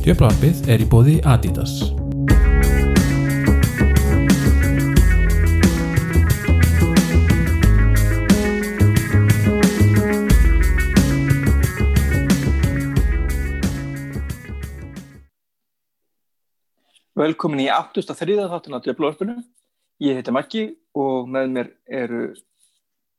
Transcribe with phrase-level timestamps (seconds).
[0.00, 1.74] Djöflarpið er í bóði Adidas.
[17.18, 18.38] Velkomin í 83.
[18.50, 19.42] þáttun á Djöflarpinu.
[20.00, 20.62] Ég heiti Maggi
[20.96, 21.68] og með mér
[22.02, 22.20] eru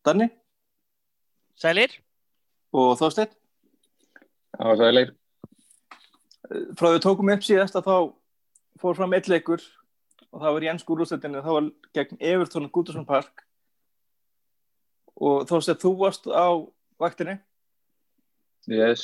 [0.05, 0.29] Danni
[1.61, 1.93] Sælir?
[2.73, 3.29] og Þorsteinn.
[4.55, 5.11] Já, sælir.
[6.79, 7.95] Frá því við tókum upp síðast að þá
[8.81, 9.61] fór fram eitt leikur
[10.31, 13.43] og það var Jens Gúrústættinni, það var gegn Evertón og Gútursson Park
[15.21, 16.47] og Þorsteinn, þú varst á
[17.01, 17.37] vaktinni
[18.69, 19.03] Yes.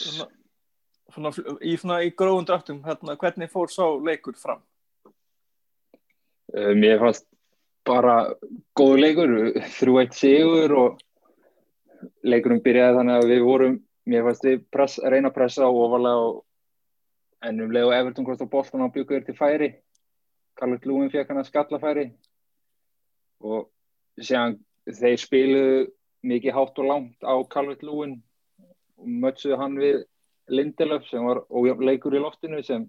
[1.11, 4.61] svona, svona, í, svona, í gróðum dráttum, hérna, hvernig fór sá leikur fram?
[6.53, 7.27] Uh, mér fannst
[7.87, 8.15] bara
[8.77, 9.35] góð leikur,
[9.79, 11.03] 3-1 sigur og
[12.27, 16.43] leikurum byrjaði þannig að við vorum, mér fannst við press, reyna að pressa ofalega og
[17.47, 19.73] en um leið og Everton hvort á boltan á byggur til færi.
[20.57, 22.07] Karlut Lúin fekk hann að skalla færi
[23.45, 23.67] og
[24.17, 24.57] séðan
[24.89, 25.81] þeir spiluðu
[26.27, 28.17] mikið hátt og langt á Karlut Lúin
[28.97, 30.03] og mötsuðu hann við
[30.49, 32.87] Lindelöf sem var ójafn leikur í loftinu sem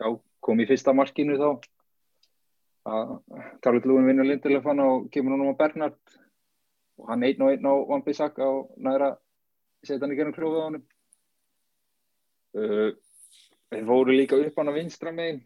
[0.00, 0.06] já,
[0.40, 1.48] kom í fyrsta markinu þá
[2.84, 3.14] að
[3.64, 6.00] Karlut Lúin vinnur Lindelöf hann og kemur hann á Bernhard.
[7.00, 9.14] Og hann einn og einn á Van Bissaka og næra
[9.84, 10.78] setja hann í gennum klófið á hann
[12.60, 12.90] uh,
[13.72, 15.42] þeir fóru líka upp hann að vinstra megin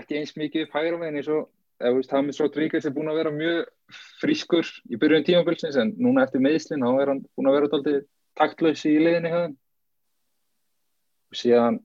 [0.00, 1.48] ekki eins mikið upp hægra megin eins og
[1.80, 3.60] Hamis Rodríguez er búin að vera mjög
[4.20, 8.00] frískur í byrjun tímabilsins en núna eftir meðslinn þá er hann búin að vera tóltið
[8.36, 9.54] taktlaus í liðinni og
[11.40, 11.80] síðan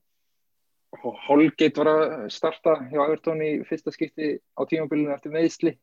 [1.02, 5.74] Holgate var að starta hjá Evertón í fyrsta skipti á tímabilinu eftir meðsli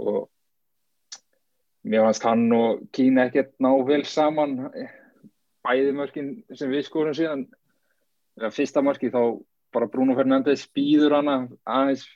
[0.00, 0.28] og
[1.84, 4.58] mér fannst hann og Kína ekkert ná vel saman.
[5.60, 7.46] Bæði mörkin sem við skorum síðan
[8.54, 9.40] fyrsta marki þá
[9.74, 11.34] bara Bruno Fernandes býður hana
[11.68, 12.06] aðeins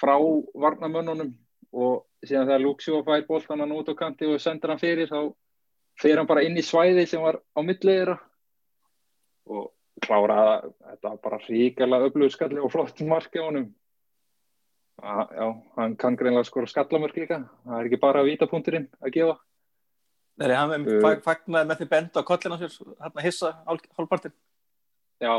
[0.00, 0.16] frá
[0.58, 1.30] varnamönnunum
[1.70, 5.30] og síðan þegar Luxio fær boltan hann út á kanti og sendur hann fyrir þá
[6.00, 8.18] fer hann bara inn í svæði sem var á milliðra
[9.50, 9.70] og
[10.04, 13.46] kláraði þetta var bara ríkala öflugskalli og flott marki á
[15.00, 15.46] að, já,
[15.76, 17.40] hann kann greinlega skora skallamörk líka.
[17.64, 19.38] Það er ekki bara vítapunkturinn að gefa.
[20.40, 21.00] Nei, hann Uh.
[21.04, 24.32] uh, fagnaði með því benda á kollin á sér, hérna hissa hálfpartin.
[25.20, 25.34] Já.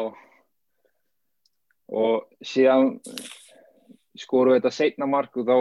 [1.92, 3.00] Og síðan
[4.18, 5.58] skorum við þetta seinna mark og þá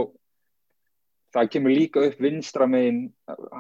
[1.34, 3.14] það kemur líka upp vinstra megin.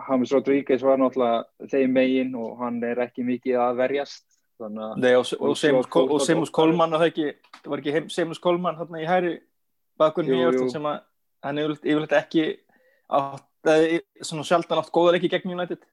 [0.06, 4.26] Hamis Rodríguez var náttúrulega þeim megin og hann er ekki mikið að verjast.
[4.26, 4.29] að
[4.60, 9.36] Nei, og, og, Og Seamus, það var ekki Seamus Kolman hérna í hæri
[10.00, 10.66] bakunni jú.
[10.72, 11.00] sem að
[11.44, 12.44] hann yfirleitt, yfirleitt ekki
[13.16, 13.70] átt,
[14.26, 15.84] svona sjaldan átt góðar ekki gegn United.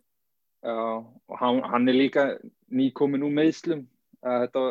[0.65, 2.27] Já, og hann, hann er líka
[2.73, 3.85] nýkomin úr meðslum
[4.23, 4.63] þetta,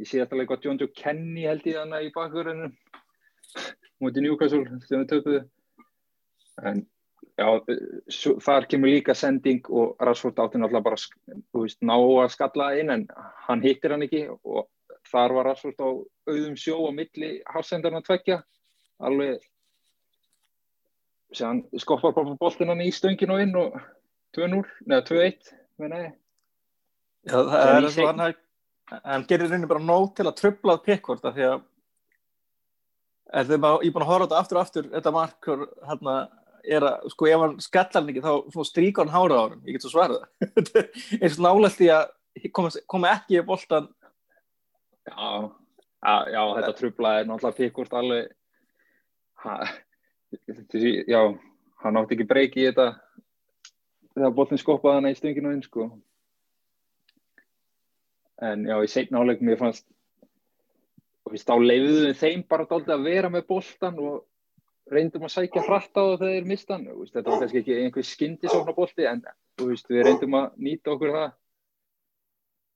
[0.00, 2.70] ég sé þetta leik að John Joe Kenny held ég hana í bakverðinu
[4.02, 5.42] mútið Newcastle sem við töpuðu.
[6.64, 6.84] En
[7.38, 7.48] já,
[8.44, 11.00] þar kemur líka sending og Rashford átti náttúrulega bara
[11.54, 13.06] veist, ná að skalla inn en
[13.46, 14.68] hann hittir hann ekki og
[15.10, 15.88] þar var Rashford á
[16.30, 18.40] auðum sjó á milli hafsendarna tveggja
[19.04, 19.42] alveg
[21.34, 23.74] sem hann skoppar bara boltin hann í stöngin og inn og
[24.34, 26.14] 2-0, neða 2-1 meina ég.
[27.24, 28.34] Já, það Sem er og seinni- hann
[29.04, 31.62] hann gerir rauninni bara nóg til að tröflað pikkvort af því að
[33.34, 36.16] ég er búin að horfa þetta aftur og aftur þetta markur hérna
[36.64, 39.60] er að, sko, ef hann skallar hann ekki þá svona stríkar hann hára á hann,
[39.66, 40.24] ég get svo svarað.
[41.20, 42.04] Eins og nálægt því að
[42.56, 43.90] koma, koma ekki í boltan
[45.04, 45.50] Já,
[46.00, 48.30] já, já, þetta trublaði náttúrulega pikkvort alveg.
[49.44, 49.56] Ha,
[51.12, 51.20] já,
[51.84, 52.86] hann átti ekki breyki í þetta
[54.14, 55.90] þegar boltin skoppaði hann í stönginu inn sko.
[58.44, 59.84] En já, í seinna áleik mér fannst
[61.24, 64.24] og veist, þá leiðuðu við þeim bara að vera með boltan og
[64.92, 68.76] reyndum að sækja hratt á það þegar þeir mistan þetta var kannski ekki einhver skyndisóknar
[68.76, 69.22] bolti en
[69.62, 71.32] veist, við reyndum að nýta okkur það.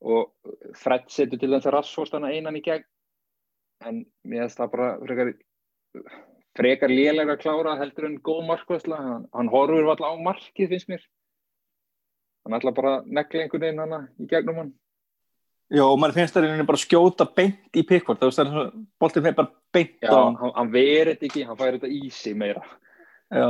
[0.08, 2.86] Og Fred setur til þess að rassfóstana einan í gegn
[3.88, 5.32] en mér finnst það bara frekar,
[6.58, 10.92] frekar lélega að klára heldur en góð markvæsla hann, hann horfur alltaf á markið finnst
[10.92, 11.02] mér.
[12.46, 14.72] Hann ætla bara að negla einhvern veginn hana í gegnum hann
[15.68, 18.66] Já, og maður finnst það rauninni bara skjóta beint í pikkvort, það er svona
[19.00, 21.90] boltin fyrir bara beint Já, á hann hann, hann verið þetta ekki, hann fær þetta
[21.92, 22.62] í sig meira.
[23.28, 23.48] Já,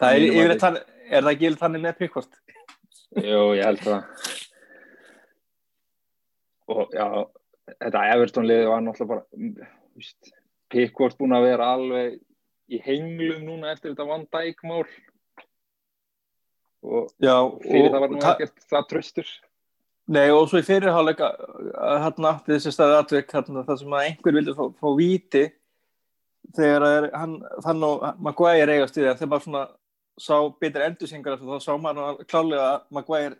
[0.00, 0.62] það er, yfir mati.
[0.64, 2.40] þannig, er það ekki þannig með pikkvort
[3.20, 4.32] Jú, ég held það.
[6.70, 7.06] Og já
[7.78, 9.68] þetta Everton liði var náttúrulega bara
[9.98, 10.32] víst,
[10.70, 12.18] Pickford búin að vera alveg
[12.70, 14.84] í henglum núna eftir þetta Van Dijk mál.
[16.86, 19.32] Og Já, fyrir það var nú ekkert það tröstur
[20.10, 21.28] Nei, og svo í fyrirháleika
[22.02, 25.42] hérna átti þessi staði atvik hérna, það sem að einhver vildi fá, fá víti
[26.56, 29.66] þegar að er, hann, þann og Maguire eigast í það þegar maður svona
[30.20, 33.38] sá betur endursingar þá sá maður klálega að Maguire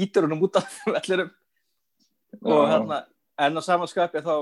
[0.00, 1.32] ítur húnum út af vellirum
[2.44, 2.70] og Já.
[2.70, 3.00] hérna
[3.42, 4.34] en á samanskapi þá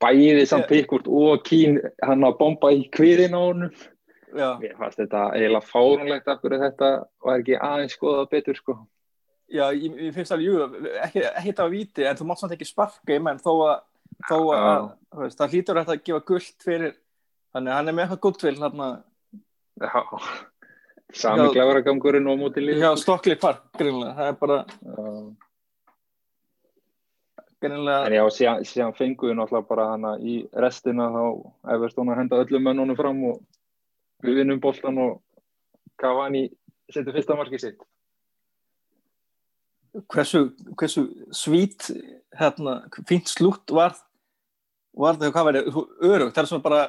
[0.00, 3.74] bæði samt Pickford og Kín hann að bomba í kviðin á honum.
[4.30, 6.90] Já, mér fannst þetta eiginlega fárunlegt af hverju þetta
[7.26, 8.78] var ekki aðeins skoðað betur sko
[9.50, 12.54] já ég, ég finnst alveg, jú, ekki, ekki það að víti en þú mátt samt
[12.56, 13.76] ekki sparka í menn þó að,
[14.28, 14.80] þó að, Já.
[15.10, 16.96] þú veist, það hlýtur að gefa gullt fyrir,
[17.54, 18.88] þannig að hann er með eitthvað gullvill hérna
[19.80, 20.00] Já,
[21.16, 21.52] sami Já.
[21.56, 24.58] gláragangurinn og móti líf hjá Stockley Park, greinlega, það er bara
[27.60, 31.24] En greinlega, já, síðan, síðan fengu við náttúrulega bara hana í restina þá
[31.74, 33.42] Evertón að henda öllum mönnunum fram og
[34.24, 35.18] við vinnum boltan og
[36.00, 36.46] Cavani
[36.88, 37.84] setur fyrsta markið sitt.
[40.12, 40.44] Hversu,
[40.78, 41.90] hversu svít
[42.38, 43.96] hérna, fínt slútt var
[44.96, 46.80] var það hvað verið örugt, það er svona bara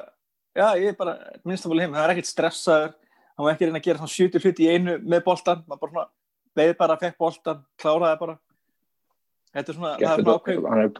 [0.56, 1.14] já, ég er bara,
[1.46, 2.90] minnst að fóla heim, það er ekkert stressaður.
[3.32, 5.82] Hann var ekki að reyna að gera svona 70 hluti í einu með boltan, maður
[5.84, 6.08] bara svona
[6.58, 8.36] beði bara, fekk boltan, kláraði bara.
[9.52, 10.92] Þetta er svona, það Gert er ákveð hann er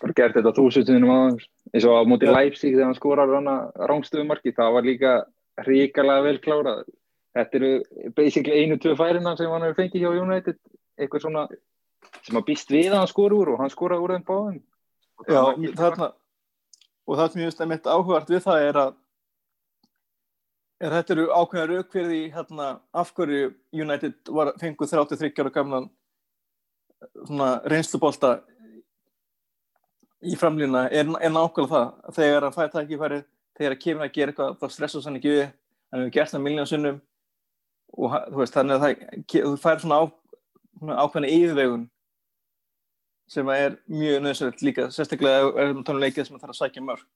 [0.00, 2.34] bara gert þetta þúsundinum aðeins eins og á móti Já.
[2.34, 3.54] Leipzig þegar hann skorar hana
[3.90, 5.14] rángstöðu markið, það var líka
[5.68, 6.84] ríkalega vel klárað.
[7.34, 7.70] Þetta eru
[8.14, 10.58] basically einu-tvö færina sem hann hefur fengið hjá United,
[10.98, 11.46] eitthvað svona
[12.24, 14.60] sem að býst við að hann skora úr og hann skora úr þeim báðum.
[15.18, 16.10] Og það Já, þarna
[17.04, 18.94] og það sem ég veist að mitt áhugart við það er að
[20.84, 25.90] er þetta eru fyrir því hérna, af hverju United var, fengu 33 ára gamlan
[27.26, 28.40] svona reynslubolta
[30.24, 31.88] í framlýna er, er nákvæmlega það.
[32.16, 33.24] Þegar að fæta ekki farið
[33.54, 35.44] þegar að kemur að gera eitthvað þá stressa hann ekki við.
[35.92, 37.00] Hann hefur gert það miljón sunnum
[37.94, 39.04] og veist þannig að það,
[39.34, 40.04] þú fær svona, á,
[40.78, 41.84] svona ákveðina yfirvegun
[43.34, 46.84] sem er mjög nöðsverð líka, sérstaklega ef við tónum leikið sem það þarf að sækja
[46.84, 47.06] mörg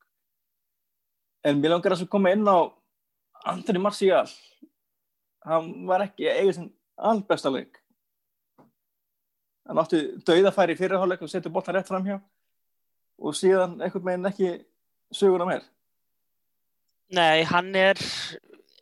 [1.47, 2.59] en mér langar að svo koma inn á
[3.49, 4.27] Anthony Martial.
[5.47, 6.73] Hann var ekki að eiga sinn
[7.11, 7.79] albesta leik.
[9.69, 12.19] Hann átti dauðafæri í fyrirháleik og setur boltan rétt framhjá
[13.19, 14.51] og síðan einhvern veginn ekki
[15.15, 15.65] söguna meir.
[17.15, 18.01] Nei, hann er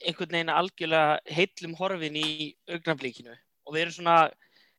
[0.01, 2.29] einhvern veginn algjörlega heitlum horfin í
[2.71, 4.19] augnablíkinu og við erum svona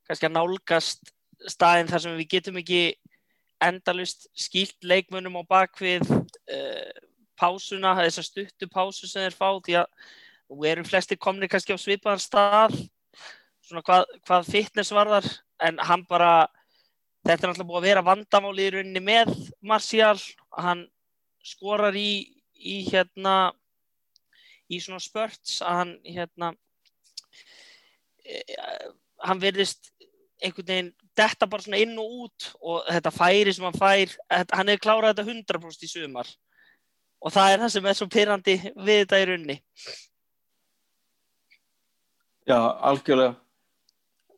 [0.08, 1.12] kannski að nálgast
[1.52, 2.82] staðin þar sem við getum ekki
[3.64, 6.92] endalust skýlt leikmönnum á bakvið uh,
[7.38, 9.90] pásuna, þessa stuttu pásu sem þeir fá því að
[10.48, 12.78] nú eru flestir komni kannski á svipaðan stað
[13.68, 15.28] svona hvað, hvað fitness varðar
[15.64, 16.48] en hann bara
[17.28, 20.18] þetta er náttúrulega búið að vera vandamál í rauninni með Martial,
[20.56, 20.86] hann
[21.44, 23.52] skorar í, í hérna
[24.72, 26.54] í svona spörts að hann hérna
[28.24, 28.42] e,
[29.28, 29.92] hann verðist
[30.44, 34.56] einhvern veginn detta bara svona inn og út og þetta færi sem hann fær þetta-
[34.56, 36.28] hann hefur klárað þetta 100% í sumar.
[37.22, 39.62] Og það er það sem er svo pyrrandi við þetta í runni
[42.48, 43.36] Já, algjörlega.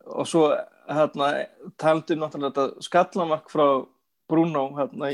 [0.09, 0.47] Og svo
[0.89, 1.45] hérna,
[1.77, 3.65] talandi um náttúrulega þetta skallamark frá
[4.29, 5.11] Bruno hérna,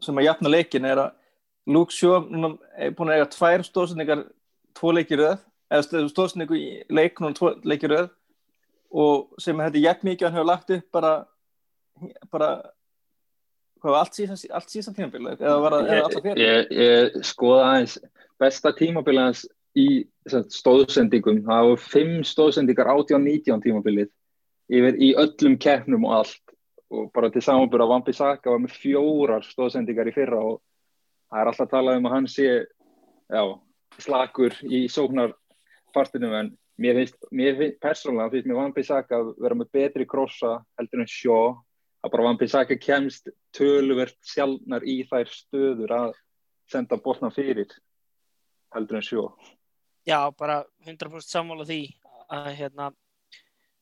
[0.00, 1.10] sem að jafna leikin er að
[1.68, 2.22] Luke Shaw
[2.78, 4.22] er búin að eiga tvær stóðsendingar
[4.74, 8.08] tvo leikir röð eða stóðsendingu í leik núna tvo leikir röð
[8.90, 11.14] og sem þetta jafn mikið hann hefur lagt upp bara
[12.32, 12.50] bara
[13.80, 17.26] hvað var allt síðan, allt síðan tímabili eða var það alltaf Ég, fyrir ég, ég
[17.28, 17.96] skoða aðeins
[18.40, 19.46] besta tímabilið hans
[19.78, 19.88] í
[20.28, 21.42] stóðsendingum.
[21.46, 24.10] Það voru fimm stóðsendingar 18-19 tímabilið
[24.70, 26.42] yfir í öllum keppnum og allt.
[26.90, 30.58] Og bara til samanbúra Vampi Saka var með fjórar stóðsendingar í fyrra og
[31.30, 32.48] það er alltaf að tala um að hann sé
[33.30, 33.42] já,
[34.02, 39.58] slakur í sóknarpartinu en mér finnst, mér finnst persónulega finnst mér Vampi Saka að vera
[39.58, 41.38] með betri krossa heldur en sjó
[42.00, 46.12] að bara Vampi Saka kemst töluvert sjálfnar í þær stöður að
[46.70, 47.72] senda bólna fyrir
[48.74, 49.26] heldur en sjó
[50.08, 51.82] já, bara 100% sammála því
[52.32, 52.90] að hérna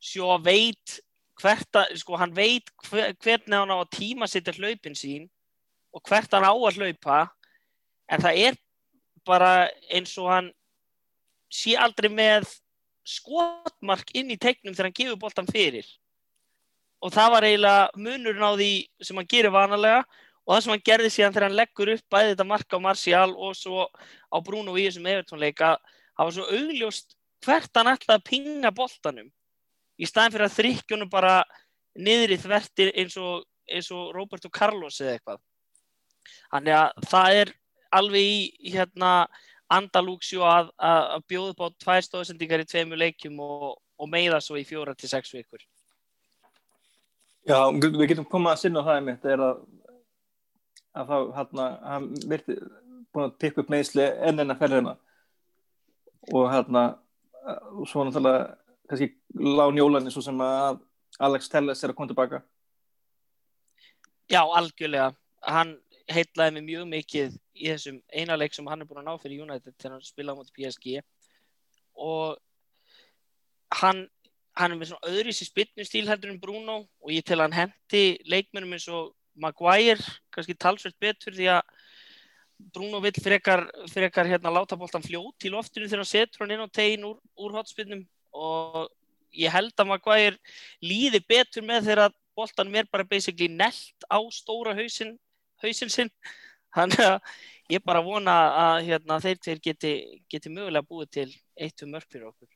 [0.02, 0.98] sjó veit
[1.38, 5.28] hvert að, sko, hann veit hver, hvernig hann á að tíma sitta hlaupin sín
[5.94, 7.26] og hvert hann á að hlaupa
[8.10, 8.58] en það er
[9.28, 10.48] bara eins og hann
[11.52, 12.48] sé aldrei með
[13.08, 15.86] skotmark inn í teiknum þegar hann gefur boltan fyrir.
[17.00, 18.72] Og það var eiginlega munurinn á því
[19.06, 22.32] sem hann gerir vanalega og það sem hann gerði síðan þegar hann leggur upp bæði
[22.32, 27.16] þetta mark á Martial og svo á Bruno í þessum Evertónleika það var svo augljóst
[27.46, 29.28] hvert hann ætlaði að pinga boltanum.
[29.98, 31.34] Í staðin fyrir að þrykkjónum bara
[31.98, 35.40] niður í þvertir eins og, eins og Roberto Carlos eða eitthvað.
[36.52, 37.52] Þannig að það er
[37.98, 39.12] alveg í hérna
[39.68, 43.66] andalúksjó að, að, að bjóða upp á tvær stóðsendingar í tveimu leikjum og,
[43.98, 45.64] og meiða svo í fjóra til sex vikur.
[47.48, 49.60] Já, við getum komað að sinna á það einmitt er að,
[51.00, 52.58] að þá hérna, hann virti
[53.08, 54.94] búin að pikka upp meðsli enn enn að ferðina.
[56.34, 56.84] Og hérna
[57.88, 58.44] svo náttúrulega
[58.88, 59.12] kannski
[59.58, 60.82] lán jólanir svo sem að
[61.24, 62.42] Alex Telles er að koma tilbaka
[64.28, 65.14] Já, algjörlega.
[65.48, 65.78] Hann
[66.08, 69.44] heitlaði mig mjög mikið í þessum eina leik sem hann er búin að ná fyrir
[69.44, 71.00] United þegar hann spilaði móti PSG
[71.98, 72.38] og
[73.80, 74.04] hann,
[74.56, 77.58] hann er með svona öðru í spilnustíl heldur en Bruno og ég tel að hann
[77.62, 80.02] hendi leikmennum eins og Maguire
[80.34, 81.74] kannski talsveit betur því að
[82.74, 86.64] Bruno vill frekar, frekar hérna láta bóltan fljótt í loftinu þegar hann setur hann inn
[86.66, 88.02] á tegin úr, úr hotspinnum
[88.34, 88.88] og
[89.36, 94.74] ég held að Maguire líði betur með þegar bóltan mér bara basically nelt á stóra
[94.78, 95.16] hausin,
[95.64, 96.12] hausin sinn.
[96.76, 97.16] Þannig að
[97.74, 99.92] ég bara vona að hérna, þeir tveir geti,
[100.30, 102.50] geti mögulega búið til eitt um mörg fyrir okkur.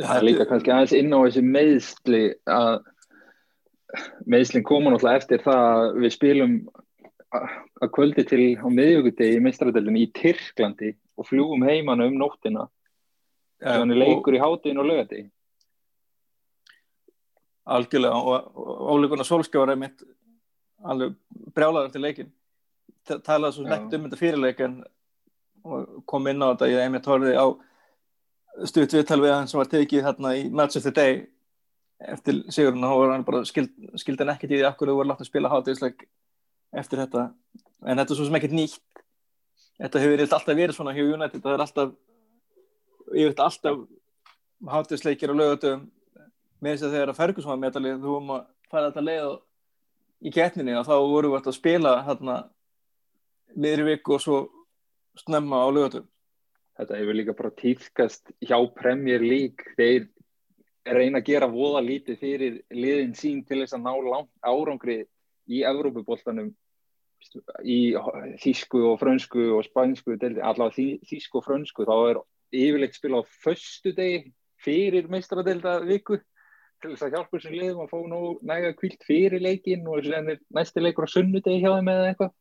[0.00, 2.78] Það er líka kannski aðeins inn á þessi meðsli að
[4.24, 6.54] meðslinn koma náttúrulega eftir það að við spilum
[7.32, 12.66] að kvöldi til á miðjögutegi í meistraradöldinu í Tyrklandi og fljúum heimann um nóttina.
[13.62, 15.22] Þannig leikur í hátíðin og lögati
[17.62, 18.56] Algjörlega og
[18.90, 20.02] óleikuna sólskjára er mitt
[20.82, 21.16] alveg
[21.54, 22.32] brjálaður til leikin
[23.06, 24.78] talaði svo nekt um þetta fyrirleikin
[25.66, 26.70] og kom inn á þetta.
[26.70, 27.46] Ég einmitt horfið á
[28.68, 31.24] stutt viðtal við hann sem var tekið hérna í Match of the Day
[32.12, 32.84] eftir sigurinn.
[32.86, 35.52] Og hann bara skild, skildi hann ekkert í því akkur þú voru látt að spila
[35.52, 36.06] hátíðisleik
[36.82, 37.30] eftir þetta.
[37.82, 39.04] En þetta er svo sem ekkert nýtt.
[39.82, 41.42] Þetta hefur alltaf verið svona hjá United.
[41.42, 41.96] Það er alltaf
[43.18, 43.82] ég veit alltaf
[44.72, 45.88] hátíðisleikir og lögatöfum
[46.62, 49.24] með þess að þegar að Ferguson var meðalið þú vorum að fara þetta leið
[50.22, 52.38] í ketninni og þá vorum við að spila hérna
[53.54, 54.40] miðri viku og svo
[55.18, 56.12] snemma á lögatöfum
[56.78, 59.74] Þetta hefur líka bara týðkast hjá Premier League.
[59.76, 60.08] Þeir
[60.96, 65.02] reyna að gera voða lítið fyrir liðin sín til þess að ná árangri
[65.52, 66.50] í Evrópuboltanum
[67.62, 67.78] í
[68.42, 73.92] þísku og frönsku og spænsku, allavega þísku og frönsku, þá er yfirleitt spila á förstu
[73.94, 76.18] degi fyrir meistradelda viku
[76.82, 78.20] til þess að hjálpa þessum liðum að fá nú
[78.50, 82.32] næga kvilt fyrir leikin og næsti leikur á sunnudegi hjá þeim eða eitthvað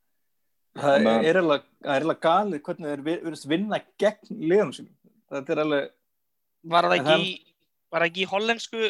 [0.72, 4.94] Það er alveg galið hvernig þeir verðist vinna gegn liðum sínum.
[5.32, 5.90] Þetta er alveg...
[6.72, 7.32] Var það ekki,
[7.92, 8.90] var ekki í hollensku,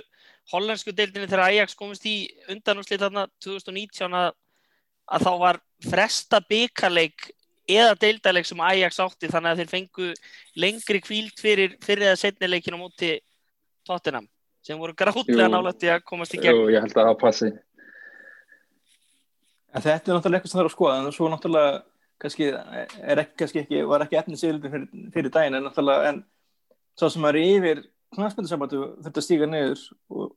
[0.52, 2.16] hollensku deildinni þegar Ajax komist í
[2.52, 4.34] undanúslið þarna 2019 að,
[5.10, 7.32] að þá var fresta byggarleik
[7.72, 10.12] eða deildaleik sem Ajax átti þannig að þeir fengu
[10.60, 13.16] lengri kvíld fyrir, fyrir eða setni leikin á móti
[13.88, 14.28] Tottenham
[14.66, 16.58] sem voru gráðlega nálætti að komast í gegn.
[16.58, 17.52] Jú, ég held að það passi.
[19.72, 21.80] En þetta er náttúrulega eitthvað sem það er að skoða, en svo náttúrulega
[22.22, 26.22] kannski, er ekki, kannski ekki, var ekki efnið sigildi fyrir, fyrir daginn, en náttúrulega, en
[27.00, 27.84] svo sem er yfir
[28.16, 30.34] knæspindarsambatu þetta stíga niður og,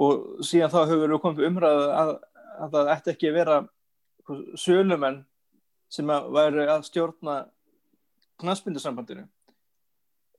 [0.00, 2.12] og síðan þá hefur við komið umræðu að,
[2.64, 3.58] að það ætti ekki að vera
[4.60, 5.20] sölumenn
[5.90, 7.36] sem að væri að stjórna
[8.40, 9.26] knæspindarsambandinu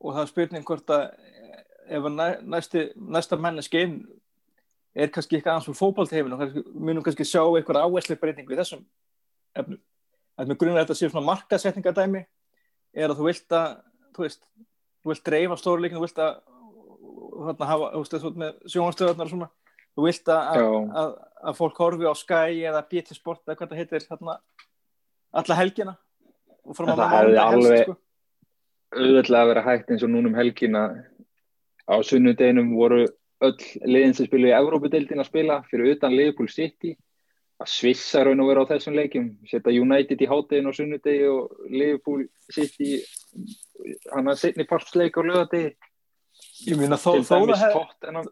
[0.02, 1.04] og það er spurning hvort að
[1.92, 2.08] ef
[2.48, 3.96] næsti, næsta menneski inn
[4.96, 8.84] er kannski eitthvað aðeins fyrir fókbaltheiminu og munum kannski sjá eitthvað áherslu breytingu í þessum
[9.56, 9.80] efnum.
[10.36, 12.22] Það með grunn að þetta sé svona markasetningadæmi
[12.96, 13.68] er að þú vilt að
[14.16, 14.46] þú veist,
[15.04, 16.32] þú vilt dreifa stórleikin þú vilt að
[17.42, 19.50] þarna hafa, þú veist, þessu með sjónastöðarnar og svona
[19.92, 20.62] þú vilt að,
[21.02, 21.14] að,
[21.50, 24.38] að fólk horfi á Sky eða BT Sport eða hvað það heitir þarna
[25.42, 25.96] alla helgina
[26.66, 27.98] og fórum að maður hefði alveg sko.
[28.98, 30.84] auðvitað að vera hægt eins og núnum helgina
[31.90, 33.06] á sunnudeginum voru
[33.42, 36.96] öll liðin sem spilu í Evrópadeildin að spila fyrir utan Liverpool City.
[37.62, 41.56] Að svissa raun og vera á þessum leikjum setja United í háttegin og sunnudegi og
[41.70, 43.00] Liverpool City
[44.12, 45.76] hann að setni partsleik á lögadegi
[46.70, 48.24] ég minna þó það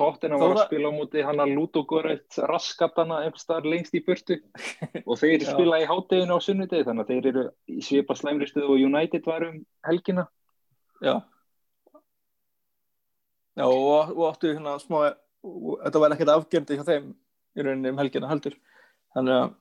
[0.00, 4.38] tóttina var að spila á móti hann að Ludogorets raskatana eftir lengst í burtu.
[5.08, 8.86] Og þeir spila í hátteginu á sunnudegi þannig að þeir eru í svipa slæmristuðu og
[8.86, 10.24] United varum helgina.
[11.04, 11.20] Já
[13.58, 15.00] Já, og, og áttu hérna smá,
[15.84, 17.08] þetta var ekkert afgjörndi hjá þeim
[17.58, 18.54] í rauninni um helgina heldur.
[19.16, 19.54] Þannig að,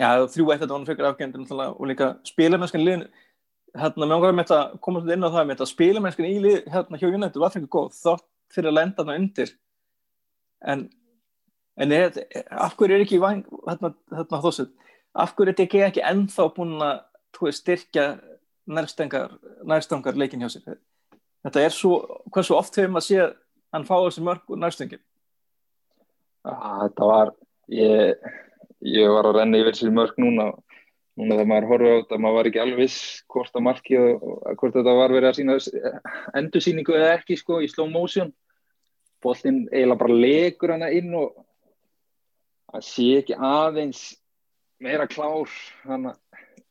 [0.00, 3.06] já, þrjú eitt þetta var fyrir afgjörndi og líka spilamennskan liðin,
[3.80, 7.40] hérna, með þetta, komast inn á það með þetta, spilamennskan í lið, hérna, hjá United
[7.42, 9.54] var fyrir góð, þátt fyrir að lenda þarna undir.
[10.74, 10.86] En,
[11.80, 14.70] en er, af hverju er ekki, hérna, hérna, þósið,
[15.24, 17.02] af hverju er þetta ekki, ennþá búin að,
[17.56, 18.08] styrkja
[18.70, 20.76] nærstangar leikin hjá sér?
[21.44, 21.96] Þetta er svo,
[22.34, 23.34] hversu oft hefur maður séð
[23.74, 25.02] hann fá þessi mörg og næstöngin
[26.44, 27.32] Þetta var
[27.72, 28.24] ég,
[28.84, 30.50] ég var að renna yfir þessi mörg núna.
[31.14, 32.94] Núna þegar maður horfið á þetta, maður var ekki alveg
[33.30, 35.92] hvort að marki og, og hvort þetta var verið að sína
[36.40, 38.32] endursýningu eða ekki sko í slow motion.
[39.22, 41.38] Bóltinn eiginlega bara legur hana inn og
[42.74, 44.02] það sé ekki aðeins
[44.82, 45.48] meira klár
[45.86, 46.10] Hann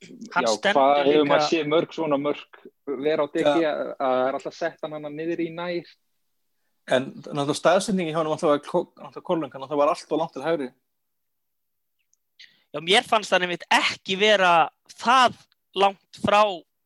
[0.04, 2.62] já, hvað hefur líka- maður séð mörg svona mörg
[3.04, 3.72] vera á degi Já.
[3.74, 5.86] að að það er alltaf sett hann hann niður í nær
[6.92, 10.66] En náttúrulega staðsendingi hjá hann alltaf var kólungan, það var allt og langt til hægri.
[12.74, 15.38] Já, mér fannst það nefnitt ekki vera það
[15.80, 16.42] langt frá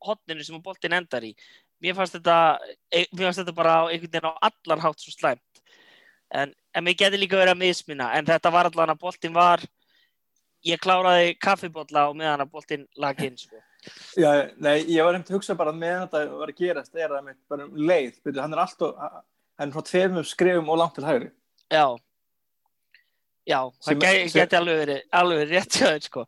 [0.06, 1.32] hotninu sem að boltin endar í.
[1.82, 2.60] Mér fannst þetta,
[2.92, 5.62] e- mér fannst þetta bara á einhvern veginn á allan hátt svo slæmt.
[6.30, 9.64] En, en mér geti líka verið að mismina, en þetta var allan að boltin var,
[10.66, 13.60] ég kláraði kaffibotla og meðan að boltin lag inn, sko.
[14.18, 17.24] Já, nei, ég var hefði að hugsa bara með þetta var að gerast, er það
[17.30, 18.96] með bara um leið, byrju, hann er alltaf,
[19.60, 21.30] hann er frá tveimum skrifum og langt til hægri.
[21.72, 21.86] Já,
[23.48, 26.26] já, það gæti, sem- geti alveg verið, alveg verið rétt hjá þeim, sko.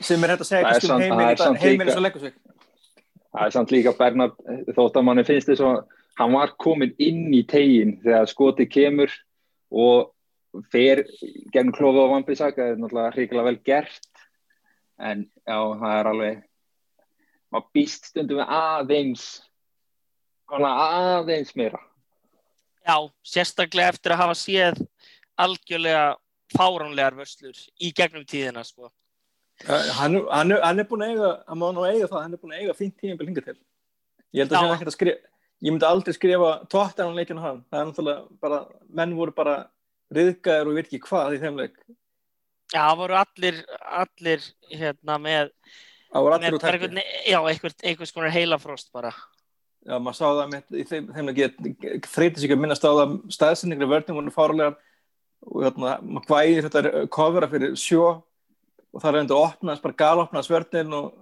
[0.00, 2.02] Sem er hægt að segja Það er kannski um heiminn það er heiminn líka- sem
[2.02, 2.32] leggur sig.
[3.30, 4.36] Það er samt líka Bernard
[4.76, 5.84] þótt að manni finnst þess að
[6.18, 9.10] hann var komin inn í tegin þegar skoti kemur
[9.70, 10.10] og
[10.72, 11.04] fer
[11.54, 14.24] gegn klófi á Vampisak það er náttúrulega hrigilega vel gert
[15.00, 16.40] en já, það er alveg
[17.50, 19.24] maður býst stundum við aðeins
[20.50, 21.80] aðeins meira
[22.80, 24.78] Já, sérstaklega eftir að hafa séð
[25.40, 26.16] algjörlega
[26.56, 28.88] fáránlegar vörslur í gegnum tíðina, sko.
[29.68, 32.40] Hann, hann, er- hann er búin að eiga, hann má nú eiga það, hann er
[32.40, 33.58] búin að eiga fínt tíma hingað til.
[34.32, 34.60] Ég held að Já.
[34.64, 35.30] sem ekkert að skrifa,
[35.60, 37.60] ég myndi aldrei skrifa tóttan á leikinu hann.
[37.70, 38.58] Það er náttúrulega bara,
[38.98, 39.54] menn voru bara
[40.14, 41.78] riðgæðir og virki hvað í þeim leik.
[42.70, 43.62] Já, það voru allir,
[44.00, 45.54] allir hérna með,
[46.10, 47.38] Það voru allir úr einhvern, já,
[47.86, 49.12] einhvers konar heilafrost bara.
[49.86, 52.90] Já, maður sá það með, í þeim, þeim leik, þreyti sig ekki að minnast á
[52.90, 54.74] það, staðsendingar í vörnum voru fárulegar
[55.46, 60.52] og hérna, maður hvæðir þetta kofera fyrir sjó og það er endur opnast, bara galopnast
[60.52, 61.14] vörnin og,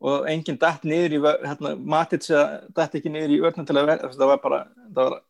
[0.00, 1.20] og enginn dætt niður í,
[1.50, 4.62] hérna, Matits dætt ekki niður í vörnin til að vera, það var bara,
[4.94, 5.20] það var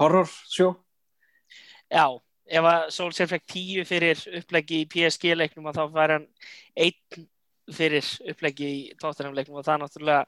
[0.00, 0.70] horror sjó.
[1.94, 2.06] Já,
[2.58, 6.26] ef að Solskjaer fekk tíu fyrir uppleggi í PSG-leiknum og þá var hann
[6.74, 7.26] einn
[7.74, 10.24] fyrir uppleggi í Tottenham-leiknum og það náttúrulega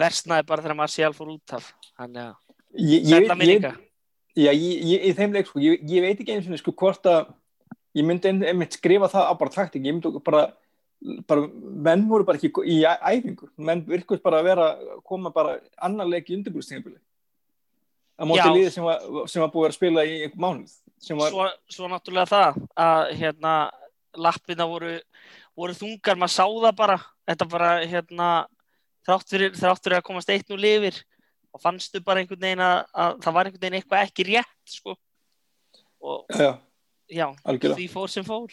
[0.00, 1.68] versnaði bara þegar Martial fór út af.
[2.00, 2.32] Þannig að,
[2.80, 3.74] ég, minninga.
[4.38, 7.30] já, í þeim leik, sko, ég, ég veit ekki eins og sko hvort að
[7.98, 10.42] ég myndi ein- einmitt skrifa það á bara taktik, ég myndi bara,
[11.28, 11.46] bara
[11.86, 14.66] menn voru bara ekki í æfingu, menn virkust bara að vera,
[15.04, 16.98] koma bara annar leik í undirbúrstíðinbili
[18.20, 18.52] að móti Já.
[18.52, 20.74] liði sem var, sem var búið að spila í einhver mánuð
[21.08, 23.54] var, Svo, svo náttúrulega það að hérna
[24.20, 24.96] lappina voru,
[25.56, 26.96] voru þungar, maður sá það bara,
[27.30, 28.30] þetta bara hérna
[29.06, 30.98] þrátt fyrir, þrátt fyrir að komast eitt nú lifir
[31.50, 34.96] og fannstu bara einhvern veginn að, að það var einhvern veginn eitthvað ekki rétt sko.
[36.00, 36.52] Og já,
[37.12, 38.52] já, því fór sem fór.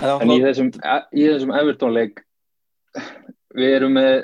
[0.00, 0.70] en í þessum,
[1.12, 2.22] í þessum Everton-leik
[3.56, 4.22] við erum með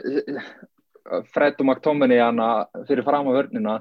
[1.32, 2.48] Fred og McTominay hana
[2.88, 3.76] fyrir fram á vörnina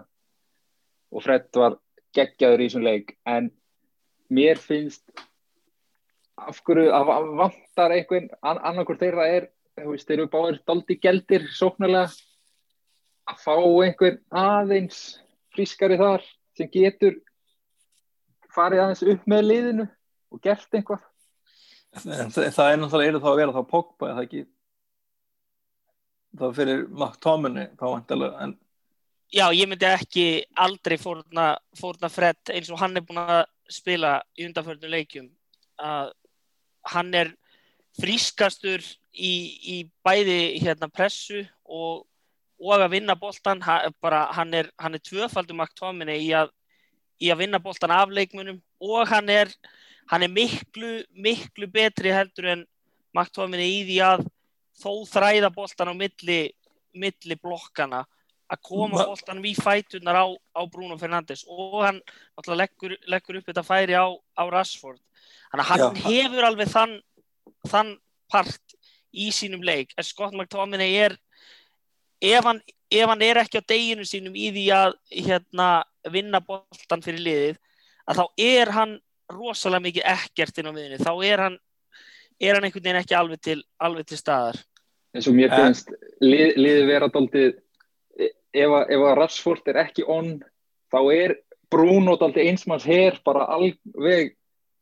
[1.11, 1.77] og Fred var
[2.15, 3.51] geggjaður í þessum leik en
[4.31, 5.03] mér finnst
[6.41, 10.97] af hverju að vantar einhvern an, annarkur þeirra er þú veist, þeir eru báðir daldi
[11.01, 12.09] geldir sóknarlega
[13.31, 15.01] að fá einhvern aðeins
[15.55, 16.25] frískari þar
[16.57, 17.19] sem getur
[18.51, 19.87] farið aðeins upp með liðinu
[20.31, 21.05] og gert einhvað
[21.91, 24.41] en það, það er náttúrulega eru þá að vera þá Pogba eða ekki?
[26.39, 28.59] Þá fyrir McTominay þá vantilega en
[29.31, 30.23] Já, ég myndi ekki
[30.59, 35.29] aldrei fórna, fórna Fred eins og hann er búin að spila í undanförnum leikjum
[35.81, 36.11] að
[36.91, 37.33] hann er
[37.99, 42.05] frískastur í, í bæði hérna pressu og,
[42.61, 46.31] og að vinna boltan hann, er, hann er tvöfaldum aktóminni í
[47.21, 49.51] í að vinna boltan af leikmunum og hann er,
[50.09, 52.63] hann er miklu, miklu betri heldur en
[53.13, 54.25] maktóminni í því að
[54.81, 56.39] þó þræða boltan á milli,
[56.97, 58.05] milli blokkana
[58.51, 60.25] að koma Ma- boltanum í fætunar á,
[60.57, 62.01] á Bruno Fernandes og hann
[62.51, 64.99] leggur, leggur upp þetta færi á, á Rashford.
[65.51, 66.03] Þannig að hann Já.
[66.09, 66.97] hefur alveg þann,
[67.67, 67.93] þann
[68.31, 68.75] part
[69.13, 69.93] í sínum leik.
[69.97, 71.15] En Scott McTominay er,
[72.21, 72.61] ef hann,
[72.91, 75.69] ef hann er ekki á deginu sínum í því að hérna,
[76.11, 77.57] vinna boltan fyrir liðið,
[78.09, 78.93] að þá er hann
[79.31, 80.99] rosalega mikið ekkert inn á miðunni.
[80.99, 81.57] Þá er hann,
[82.41, 84.59] er hann einhvern veginn ekki alveg til, alveg til staðar.
[85.13, 85.57] eins og mér Eh.
[85.59, 85.89] finnst
[86.23, 87.57] lið, liði vera daldið
[88.53, 90.35] ef, að- að Rashford er ekki on
[90.91, 91.35] þá er
[91.71, 94.33] Bruno daldið einsmanns her bara alveg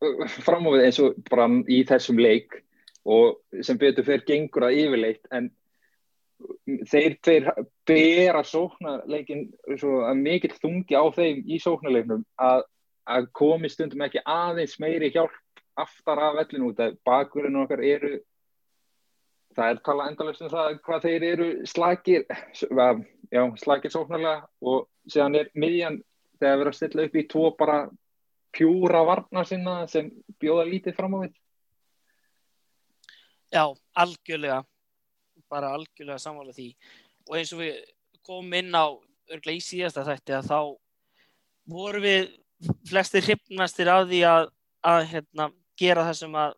[0.01, 2.63] uh, fram á við eins og bara í þessum leik
[3.05, 5.51] og sem betur fyrir gengur að yfirleitt en
[6.87, 7.49] þeir tveir
[7.87, 9.49] bera sóknarleikin
[10.21, 12.63] mikill þungi á þeim í sóknarleiknum að,
[13.05, 15.35] að komi stundum ekki aðeins meiri hjálp
[15.79, 18.13] aftar af vellinu út að bakurinn okkar eru
[19.55, 22.25] það er talað endalust um það hvað þeir eru slagir,
[23.31, 25.99] já, slagir sóknarlega og síðan er miðjan
[26.39, 27.77] þegar við erum að stilla upp í tvo bara
[28.55, 30.09] pjúra varna sinna sem
[30.41, 31.33] bjóða lítið fram á við.
[33.49, 33.65] Já,
[33.97, 34.63] algjörlega,
[35.49, 36.69] bara algjörlega samvála því
[37.29, 37.79] og eins og við
[38.25, 38.85] komum inn á
[39.29, 40.59] örglega í síðasta þætti að þá
[41.69, 42.29] voru við
[42.89, 44.49] flestir hryfnastir af því að,
[44.85, 46.55] að hérna, gera það sem að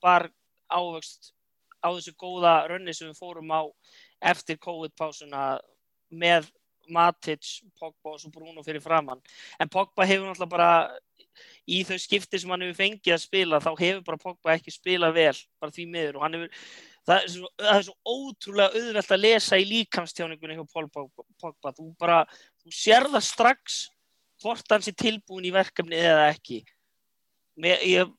[0.00, 0.26] var
[0.70, 1.32] ávöxt
[1.80, 3.62] á þessu góða rönni sem við fórum á
[4.20, 5.44] eftir COVID-pásuna
[6.10, 6.50] með
[6.90, 9.20] Matic, Pogba og Bruno fyrir framann.
[9.60, 10.70] En Pogba hefur náttúrulega bara
[11.70, 15.16] í þau skipti sem hann hefur fengið að spila þá hefur bara Pogba ekki spilað
[15.16, 16.18] vel bara því miður.
[16.18, 16.64] Og hann hefur
[17.06, 21.74] það er svo, það er svo ótrúlega auðvelt að lesa í líkamstjáningunni hjá Pól Pogba
[21.76, 22.20] þú bara,
[22.62, 23.80] þú sér það strax
[24.40, 26.62] hvort hans er tilbúin í verkefni eða ekki.
[27.60, 28.12] Ég, ég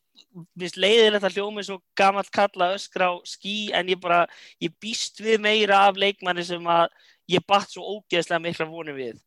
[0.60, 4.26] finnst leiðilegt að hljómi svo gammalt kalla öskra á skí en ég bara,
[4.62, 6.88] ég býst við meira af leikmanni sem að
[7.32, 9.20] ég batt svo ógeðslega mikla vonum við.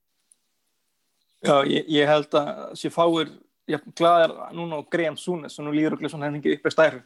[1.45, 3.33] Já, ég, ég held að sé fáir,
[3.69, 7.03] ég glæðir núna á Graham Súnes og nú líður okkur svona henni upp í stæru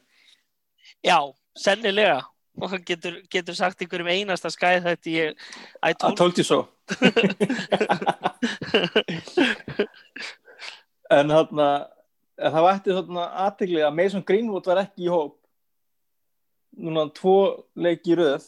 [1.05, 1.18] Já,
[1.59, 2.22] sennilega.
[2.59, 5.29] Og hann getur, getur sagt einhverjum einasta skæð þetta ég
[5.87, 6.66] I told you so.
[11.09, 11.87] En hann að
[12.38, 15.35] það vætti svona aðtegli að Mason Greenwood var ekki í hóp.
[16.79, 17.38] Núna tvo
[17.74, 18.44] leiki í röð.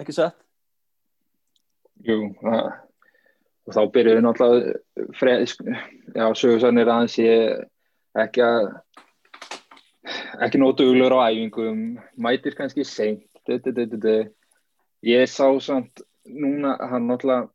[0.00, 0.40] Ekki sett
[2.04, 2.66] Jú, það,
[3.64, 5.52] og þá byrjuðu náttúrulega freð,
[6.12, 7.62] já, sögursannir aðeins ég
[8.24, 8.66] ekki að
[10.44, 11.80] ekki nótu uglur á æfingum
[12.20, 13.24] mætir kannski seint
[15.04, 17.48] ég sá samt núna hann náttúrulega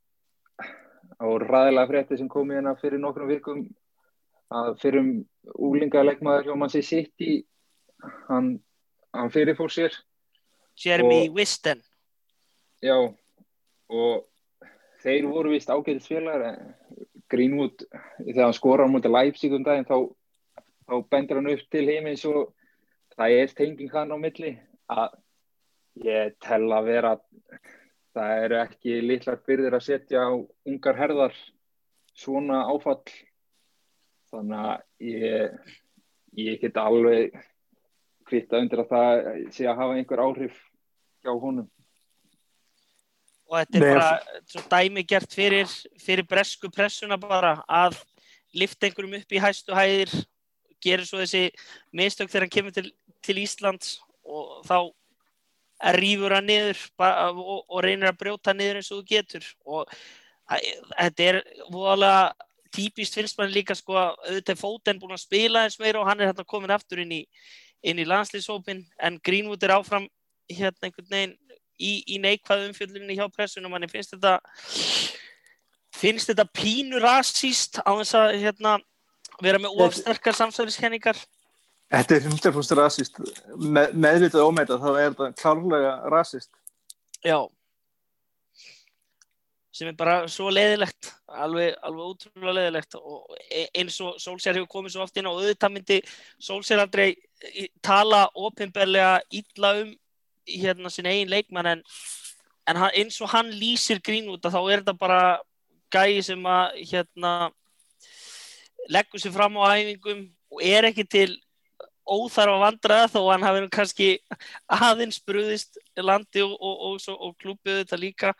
[1.19, 3.63] á ræðilega frétti sem kom í hérna fyrir nokkrum virkum
[4.49, 5.11] að fyrir um
[5.69, 7.39] úlingalegmaður hjá mann sér sitt í
[8.29, 8.55] hann,
[9.13, 9.95] hann fyrirfór sér.
[10.79, 11.81] Jeremy og, Wisten
[12.81, 14.25] já og
[15.03, 16.59] þeir voru vist ágæðisfélagar
[17.29, 17.83] Greenwood
[18.23, 20.07] þegar hann skora á mútið Leipzig um daginn þá,
[20.87, 22.53] þá bendur hann upp til heimins og
[23.15, 24.55] það er tenging hann á milli
[24.89, 25.17] að
[26.05, 27.13] ég tel að vera
[28.15, 30.31] það eru ekki litlar byrðir að setja á
[30.69, 31.35] ungar herðar
[32.17, 33.03] svona áfall
[34.33, 35.75] þannig að ég,
[36.39, 37.35] ég get alveg
[38.29, 40.57] hvita undir að það sé að hafa einhver áhrif
[41.23, 41.69] hjá honum.
[43.49, 47.97] Og þetta er Nei, bara svo dæmi gert fyrir, fyrir bresku pressuna bara að
[48.53, 50.13] lifta einhverjum upp í hæstu hæðir
[50.83, 51.49] gerir svo þessi
[51.95, 52.91] mistök þegar hann kemur til,
[53.25, 53.97] til Íslands
[54.29, 54.77] og þá
[55.97, 59.49] rýfur hann niður bara, og, og reynir að brjóta niður eins og þú getur.
[59.65, 59.97] Og
[60.49, 65.79] þetta er voðalega típist finnst mann líka sko að auðvitað fóten búin að spila eins
[65.81, 67.21] meira og hann er hérna komin aftur inn í,
[67.83, 70.07] inn í landslýshópin en Greenwood er áfram
[70.49, 71.35] hérna einhvern veginn
[71.79, 73.71] í, í neikvæðu umfjöldunni hjá pressunum.
[73.73, 74.37] Manni finnst þetta
[75.99, 78.77] finnst þetta pínu rasíst á þess að hérna,
[79.43, 81.19] vera með ofsterkar samsverðiskenningar
[81.89, 83.15] Þetta er 100% rasíst
[83.57, 86.51] með, meðvitað og ómeitað þá er þetta klárlega rasíst
[87.25, 87.39] Já
[89.79, 94.71] sem er bara svo leiðilegt alveg, alveg útrúlega leiðilegt og e, eins og Solskjær hefur
[94.73, 95.99] komið svo oft inn og auðvitað myndi
[96.43, 97.13] Solskjær aldrei
[97.85, 99.93] tala ofinberlega ítla um
[100.49, 101.83] hérna sin eigin leikmann en,
[102.67, 105.21] en eins og hann lýsir Greenwood þá er þetta bara
[105.93, 107.33] gæi sem að hérna
[108.89, 111.29] leggur sér fram á æfingum og er ekki til
[112.09, 114.09] óþarf að vandra þó hann hafi kannski
[114.89, 118.33] aðeins brúðist landi og, og, og, og klúpið þetta líka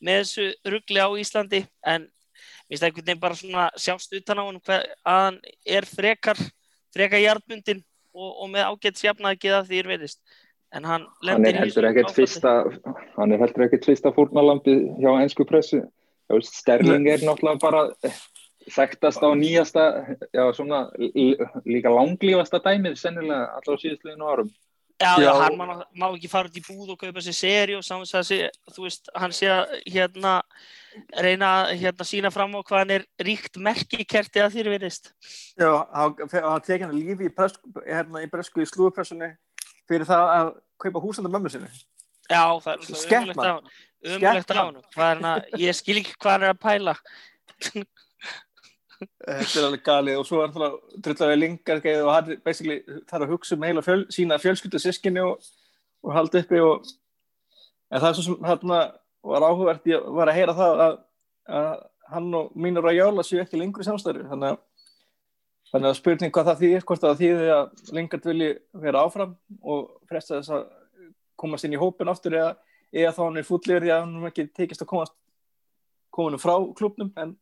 [0.00, 2.08] með þessu ruggli á Íslandi en
[2.68, 6.40] finnst það einhvern veginn bara svona sjást utan á hann að hann er frekar
[6.94, 7.82] frekar hjartmundin
[8.14, 10.20] og með ágætt sjafnaði geða því er veitist
[10.74, 12.54] en hann hann er heldur ekkert fyrsta
[13.16, 15.82] hann er heldur ekkert fyrsta fórnalambi hjá ennsku pressu.
[16.46, 17.80] Sterling er náttúrulega bara
[18.70, 19.84] þekktast á nýjasta
[20.30, 20.84] já, svona,
[21.66, 24.52] líka langlífasta dæmið sennilega allar á síðustleginu árum
[25.00, 25.64] Já, já, hann má,
[25.96, 28.82] má ekki fara út í búð og kaupa sér seri og saman að sé, þú
[28.84, 30.34] veist, hann sé að hérna
[31.24, 35.08] reyna að hérna, sína fram á hvað hann er ríkt merkikerti að þér verist
[35.56, 37.32] Já, hann tekið hann lífi í,
[37.86, 39.30] hérna, í bresku í slúðpressunni
[39.88, 40.52] fyrir það að
[40.84, 41.70] kaupa húsanda mömmu sinni.
[42.28, 42.84] Já, það er
[44.18, 44.60] umlegt á
[45.00, 45.26] hann
[45.60, 46.94] ég skil ekki hvað hann er að pæla
[49.00, 53.56] Þetta er alveg galið og svo er það drullega lingar og hann þarf að hugsa
[53.56, 55.44] um heila fjöl, sína fjölskyldu sískinni og,
[56.04, 56.88] og halda uppi og
[57.90, 58.80] en það er svo sem hérna
[59.30, 60.98] var áhugavert ég var að heyra það að,
[61.60, 61.70] að
[62.10, 64.60] hann og mínur og Jóla séu ekki lengur í samstæðu þannig að
[65.70, 68.46] Þannig að spurning hvað það þýðir, hvort það þýðir að Lingard vilji
[68.82, 70.64] vera áfram og fresta þess að
[71.38, 72.48] komast inn í hópin aftur eða,
[72.90, 75.14] eða þá hann er fúllið því að hann ekki tekist að komast
[76.10, 77.36] kominu frá klubnum en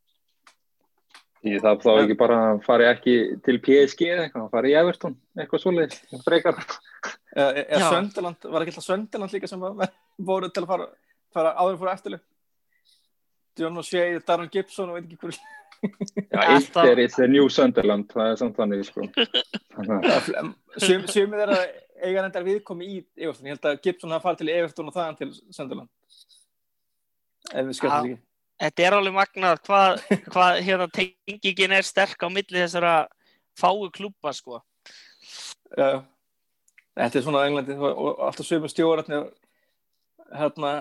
[1.47, 3.13] Ég það þá ekki bara að fara ekki
[3.47, 6.57] til PSG eða eitthvað, að fara í Everton, eitthvað svoleiðis, frekar.
[7.39, 7.91] eða.
[7.93, 9.93] Söndaland, var ekki alltaf Söndaland líka sem var,
[10.31, 10.89] voru til að fara,
[11.37, 12.25] fara áður fór eftirlið
[13.59, 15.39] John O'Shea, Darren Gibson og veit ekki hverju
[16.35, 19.07] Já, Alltaf- Inter is the new Sunderland, það er samt þannig, sko.
[20.83, 21.63] Sumið er að
[22.03, 25.19] eiga reyndar viðkomi í Everton, ég held að Gibson hafa farið til Everton og þaðan
[25.23, 25.91] til Söndaland
[27.55, 28.17] ef við skjöldum Já.
[28.17, 28.25] ekki
[28.59, 30.01] Þetta er alveg magnað hvað,
[30.35, 32.95] hvað hérna tengingin er sterk á milli þessara
[33.59, 34.59] fáu klúpa sko.
[35.79, 36.01] Já,
[36.99, 39.29] þetta er svona Englandi og alltaf sömu stjórnarnir
[40.35, 40.73] hérna,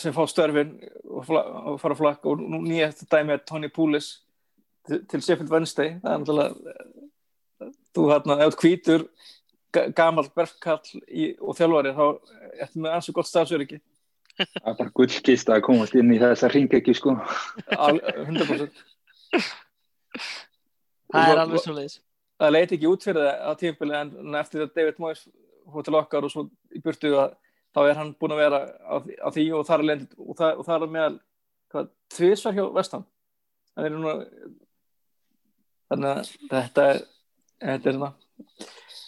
[0.00, 2.28] sem fá störfin og, fla- og fara flakk.
[2.28, 4.12] Og nú nýjast dæmi er Tony Poulis
[4.86, 5.96] til, til Sheffield Wednesday.
[6.02, 6.76] Það er náttúrulega
[7.96, 9.08] þú hérna, ef hvítur
[9.96, 10.80] gammal verkkall
[11.40, 12.04] og þjálfari þá
[12.64, 13.80] ertu með ansi gott stafsöryggi
[14.36, 17.14] það er bara gullkist að komast inn í þessa ringekju, sko.
[17.76, 18.82] Al- 100%
[21.12, 21.98] Það er alveg svo leiðis.
[22.40, 25.22] það leiti ekki út fyrir það á tímpili en eftir að David Moyes
[25.72, 26.42] fór til okkar og svo
[26.76, 27.36] í burtu að
[27.76, 28.96] þá er hann búin að vera á,
[29.32, 31.16] því- og þar er og það, og það er meðal
[31.72, 33.04] hvað, tvisvar hjá vestan
[33.76, 34.14] það er núna
[35.90, 37.00] þannig að þetta er
[37.62, 38.12] þetta er svona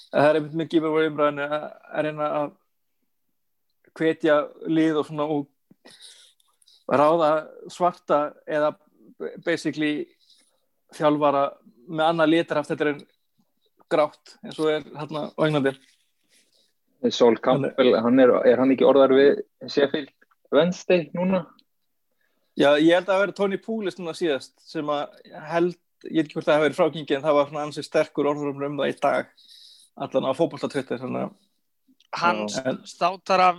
[0.09, 2.51] það er einmitt mikið með umræðinu að reyna að
[3.96, 5.46] hvetja lið og svona og
[6.88, 7.31] ráða
[7.72, 8.72] svarta eða
[9.44, 10.07] basically
[10.96, 11.46] þjálfara
[11.88, 12.72] með annað litarhaft.
[12.72, 13.01] Þetta er
[13.88, 15.74] grátt eins og er hérna á Englandi.
[17.14, 20.11] Sol Campbell, hann er, er hann ekki orðar við Sheffield
[20.55, 21.44] Wednesday núna?
[22.59, 25.12] Já, ég held að það hafi verið Tony Poulis núna síðast sem að
[25.53, 25.77] held,
[26.09, 28.66] ég veit ekki hvort það hafi verið frákingi en það var svona ansið sterkur orður
[28.66, 29.31] um það í dag
[29.98, 31.31] allan á að
[32.18, 33.57] Hann En- státar af,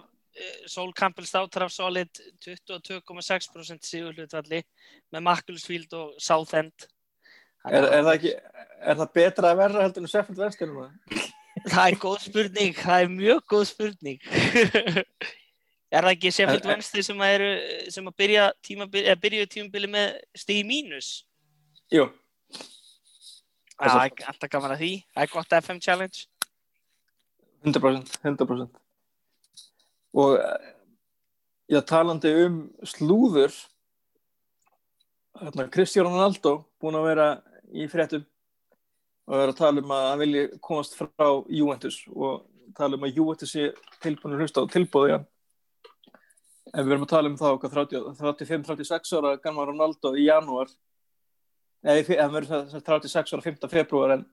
[0.69, 4.61] Sol Campbell státar af solid 22,6% sigurhlutvalli
[5.13, 6.87] með Macclesfield og Southend.
[7.67, 8.33] er, er, það ekki,
[8.79, 10.89] er það betra að verra heldur en Wednesday núna?
[11.67, 14.21] Það er góð spurning, það er mjög góð spurning.
[15.95, 16.31] er það ekki
[16.63, 17.51] en- Wednesday sem að, eru,
[17.97, 21.09] sem að byrja tímabili, eða byrjuðu tímabili með stig í mínus?
[21.91, 22.05] Jú,
[23.79, 24.91] það er alltaf gaman að því.
[25.15, 26.27] Það er gott FM challenge.
[27.67, 28.79] 100%, 100%.
[30.17, 30.39] Og
[31.69, 33.53] já, talandi um slúður,
[35.37, 37.27] hérna, Cristiano Ronaldo búin að vera
[37.69, 38.25] í fréttum
[39.29, 43.19] og vera að tala um að hann vilji komast frá Juventus og tala um að
[43.19, 43.69] Juventus sé
[44.01, 45.19] tilbúin að hlusta á tilbúði ja.
[46.73, 50.73] en við verum að tala um það okkar 35-36 ára gamla Ronaldo í janúar
[51.85, 53.69] eða hann verður það 36 ára 5.
[53.69, 54.25] februar en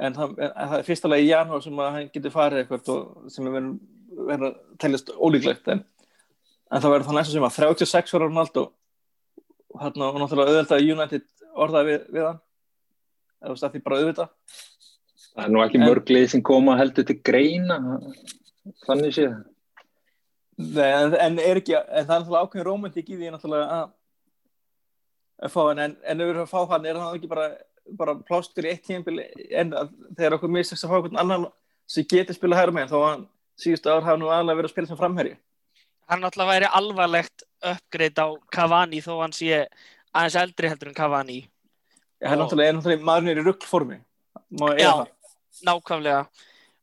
[0.00, 3.56] en það, það er fyrsta lagi í janúar sem hann getur farið eitthvað sem er
[3.56, 3.72] verið,
[4.10, 5.82] verið að teljast ólíklegt en,
[6.70, 8.64] en það verður þá næsta sem að 36 ára Ronaldo
[9.70, 12.42] og hann og náttúrulega auðvitað United orðaði við, við hann.
[13.40, 14.34] Eða þú veist að því bara auðvitað.
[15.30, 17.78] Það er nú ekki mörglið sem koma heldur til greina,
[18.86, 19.38] þannig séð.
[20.60, 23.92] Nei, en, en, er ekki, en það er náttúrulega ákveðin romantík í því náttúrulega að,
[25.40, 27.46] að fá hann en, en ef við erum að fá hann er það ekki bara,
[28.02, 29.22] bara plástur í eitt tímabil
[29.56, 29.72] en
[30.18, 31.46] þegar okkur mistast að fá einhvern annan
[31.88, 33.24] sem getur spilað hæra með þá hann
[33.60, 35.36] síðustu ár hafa nú aðlega verið að spila sem framherji
[36.10, 39.60] Hann náttúrulega væri alvarlegt uppgreitt á Cavani þó hann sé
[40.10, 41.36] aðeins eldri heldur en Cavani.
[42.18, 43.98] Það er náttúrulega, er náttúrulega maðurinn er í ruggformi
[44.58, 44.90] má eiga Já.
[44.90, 46.24] það Nákvæmlega.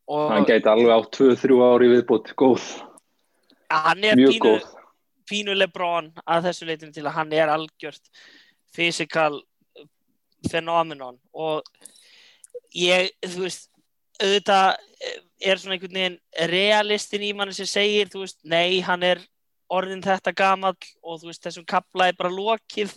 [0.07, 2.65] Og Hann gæti alveg á 2-3 ári viðbútt, góð,
[3.73, 4.67] hann er mjög pínu, góð.
[5.27, 8.11] pínu Lebron að þessu leitinu til að hann er algjört
[8.75, 9.41] physical
[10.47, 11.67] phenomenon og
[12.71, 13.67] ég, þú veist
[14.21, 15.17] auðvitað eh,
[15.51, 16.19] er svona einhvern veginn
[16.51, 19.21] realistin í manni sem segir, þú veist, nei, hann er
[19.73, 22.93] orðin þetta gamall og þú veist, þessum kapla er bara lokið.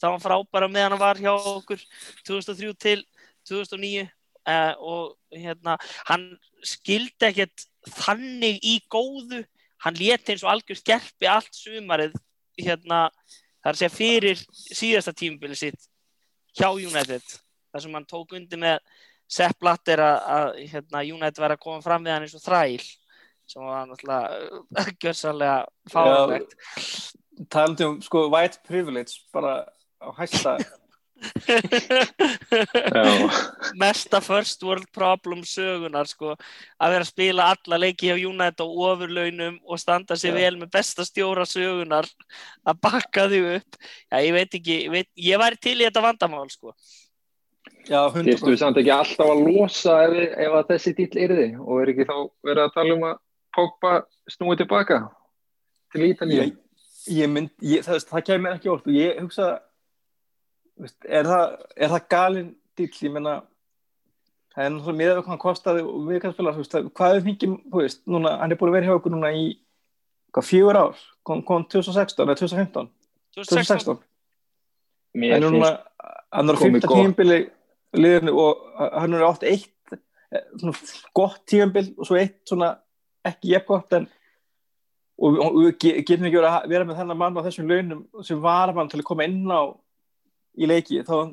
[0.00, 1.80] Það var frábæra meðan hann var hjá okkur
[2.26, 3.04] 2003 til
[3.48, 5.76] 2009 uh, og hérna
[6.08, 6.26] hann
[6.66, 7.66] skildi ekkert
[8.00, 9.44] þannig í góðu.
[9.84, 12.14] Hann leti eins og algjör skerpi allt sumarið
[12.60, 13.08] hérna,
[13.64, 15.88] að segja fyrir síðasta tímubili sitt
[16.54, 17.24] hjá United
[17.72, 18.78] þar sem hann tók undir með
[19.30, 22.84] Sepp Blatter að, að hérna, United var að koma fram við hann eins og þræl
[23.48, 25.58] sem var náttúrulega gjörsanlega
[25.92, 26.56] fárlegt
[27.50, 29.64] talandi um sko white privilege bara
[30.00, 30.58] á hæsta
[33.80, 36.34] mesta first world problem sögunar sko,
[36.80, 40.38] að vera að spila alla leiki hjá United á ofurlaunum og standa sér Já.
[40.42, 42.06] vel með besta stjóra sögunar
[42.66, 46.04] að bakka því upp já, ég veit ekki, ég, veit, ég væri til í þetta
[46.04, 46.74] vandamál sko.
[47.88, 50.16] Já, Fyrstu við 100% samt ekki alltaf að losa ef,
[50.46, 51.46] ef að þessi dýll yrði?
[51.60, 52.16] Og er ekki þá
[52.46, 53.16] verið að tala um að
[53.54, 53.94] Pogba
[54.34, 54.98] snúið tilbaka
[55.94, 56.40] til Ítalíu?
[56.42, 56.54] Ég,
[57.14, 59.48] ég mynd, ég, það, það kemur ekki orð og ég hugsa
[60.80, 63.34] veist, er, það, er það galin dýl, ég menna
[64.54, 67.24] það er náttúrulega miðað við hvað hann kostaði og við kannski þú veist, hvað er
[67.44, 69.46] þú veist, núna, hann er búin að vera hjá okkur núna í
[70.34, 72.90] hvað, fjögur ár, kom, kom 2016 eða 2015,
[73.38, 74.02] 2016
[75.14, 75.94] Mér en núna, finnst
[76.34, 77.52] hann er á komið 15 gott.
[77.98, 78.66] Liðinu og
[78.98, 79.94] hann er átt eitt
[80.34, 80.74] eh, svona
[81.16, 82.72] gott tíumbil og svo eitt svona
[83.24, 84.06] ekki jefn gott en
[85.18, 88.40] og, við ge- getum ekki verið að vera með þennan mann á þessum launum sem
[88.42, 89.62] var mann til að koma inn á
[90.58, 91.00] í leiki.
[91.06, 91.30] Þá,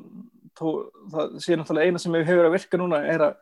[0.58, 0.64] þá
[1.12, 3.36] það sé náttúrulega eina sem hefur að virka núna er að,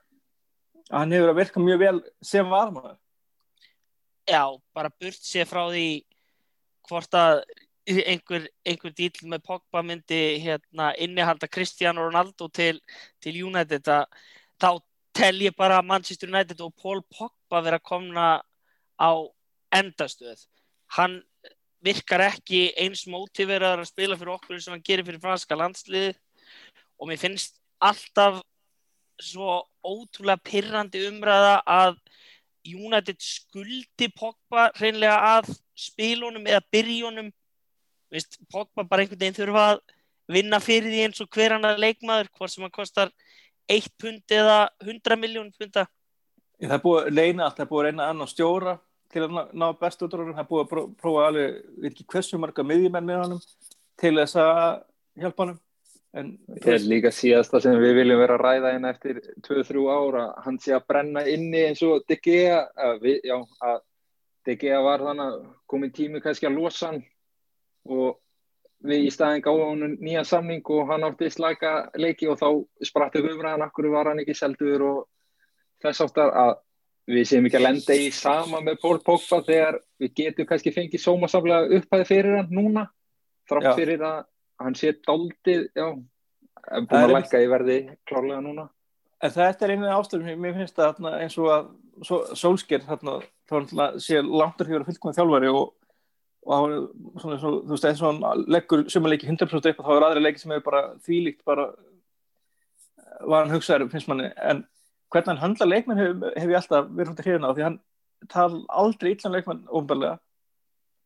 [0.90, 2.96] að hann hefur að virka mjög vel sem varmaður
[4.30, 4.44] Já,
[4.76, 5.84] bara burt sér frá því
[6.88, 7.40] hvort að
[7.88, 12.80] einhver, einhver dýl með Pogba myndi hérna, innihalda Cristiano Ronaldo til,
[13.20, 14.06] til United að,
[14.60, 14.70] þá
[15.16, 18.42] tel ég bara Manchester United og Paul Pogba vera komna
[19.00, 19.10] á
[19.74, 20.46] endastöð.
[20.96, 21.20] Hann
[21.80, 26.12] virkar ekki eins mótiveraður að spila fyrir okkur sem hann gerir fyrir franska landsliði
[27.00, 28.42] og mér finnst alltaf
[29.20, 31.96] svo ótrúlega pirrandi umræða að
[32.68, 37.30] United skuldi Pogba reynlega að spilunum eða byrjunum
[38.10, 39.80] Vist, Pogba bara einhvern veginn þurfa að
[40.30, 43.10] vinna fyrir því eins og hver annar leikmaður hvort sem hann kostar
[43.70, 45.86] 1 pund eða 100 miljón punta
[46.60, 48.76] það er búið að reyna allt, það er búið að reyna annan stjóra
[49.10, 51.90] til að ná, bestu út úr honum það er búið að pró- prófa alveg, við
[51.90, 53.40] ekki hversu marga miðjumenn með honum
[54.00, 54.82] til þess að
[55.22, 55.60] hjálpa honum
[56.20, 60.24] en Þetta er líka síðasta sem við viljum vera að ræða inn eftir 2-3 ára,
[60.44, 63.36] hann sé að brenna inni eins og De Gea, að við, já,
[63.70, 63.80] að
[64.46, 67.02] De Gea var þannig að komið tími kannski að losa hann
[67.88, 68.18] og
[68.86, 72.48] við í staðin gáðum hann nýjan samning og hann átti slaka leiki og þá
[72.86, 75.00] spratt upp umræðan, akkur var hann ekki seldur og
[75.84, 76.54] þess áttar að
[77.10, 81.02] við séum ekki að lenda í sama með Paul Pogba þegar við getum kannski fengið
[81.04, 82.86] sómasamlega upphæði fyrir hann núna,
[83.50, 83.74] þrátt Já.
[83.80, 84.20] fyrir að
[84.60, 85.86] hann sé daldið, já,
[86.70, 88.68] er búin að lækka í verði klárlega núna.
[89.20, 91.70] En þetta er einu ástöðum sem mér finnst að eins og að
[92.40, 92.86] Solskjær
[94.00, 95.74] sé langt að vera fullkomið þjálfari og,
[96.46, 99.86] og hann er svona, og, þú veist, eins og hann leggur sumarleiki 100% upp og
[99.86, 101.68] þá er aðri leiki sem er bara þvílíkt bara
[103.20, 104.30] var hann hugsaður, finnst manni.
[104.40, 104.64] En
[105.12, 107.78] hvernig hann handla leikmenn hef, hef ég alltaf verið hundar hrifin á því hann
[108.30, 110.18] tala aldrei illan leikmenn ofnbarlega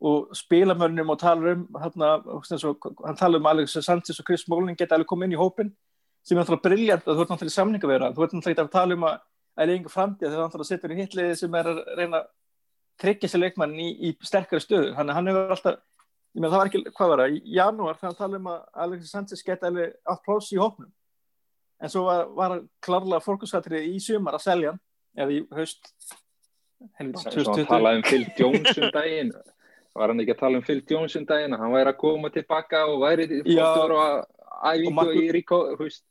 [0.05, 4.45] og spila mönnum og tala um hérna, og, hann tala um Alex Sanchez og Chris
[4.45, 5.71] Smalling geta alveg komið inn í hópin
[6.25, 8.67] sem er náttúrulega briljant að þú ert náttúrulega í samning að vera þú ert náttúrulega
[8.67, 9.19] að tala um að
[9.55, 12.29] það er einhver framtíð þegar þú náttúrulega setur í hitliði sem er að reyna að
[13.01, 14.93] tryggja sér leikmann í, í sterkari stöðu.
[14.97, 15.79] Hann, hann hefur alltaf,
[16.35, 18.61] ég meina það var ekki hvað var það, í janúar þegar hann tala um að
[18.87, 20.93] Alex Sanchez geta alveg átt pláss í hópnum.
[21.83, 24.81] En svo var, var hann klárlega fórkursatrið í sumar að selja hann
[25.19, 25.91] eða í haust.
[26.99, 29.33] Hann 2020 talaði um Phil Jones um daginn,
[29.95, 32.31] var hann ekki að tala um Phil Jones um daginn, að hann væri að koma
[32.35, 33.67] tilbaka og væri Já.
[33.85, 33.95] og
[34.65, 36.05] Og æfingu Marcus- í veist,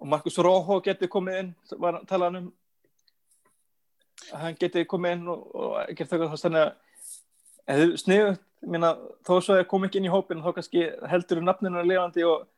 [0.00, 2.52] og Markus Róhó geti komið inn var að tala um að
[4.32, 6.72] hann geti komið inn og, og gert þau þannig að
[7.70, 8.30] eða sniðu,
[8.70, 8.94] minna,
[9.26, 12.48] þó svo að kom ekki inn í hópin þá kannski heldur nafninu lifandi og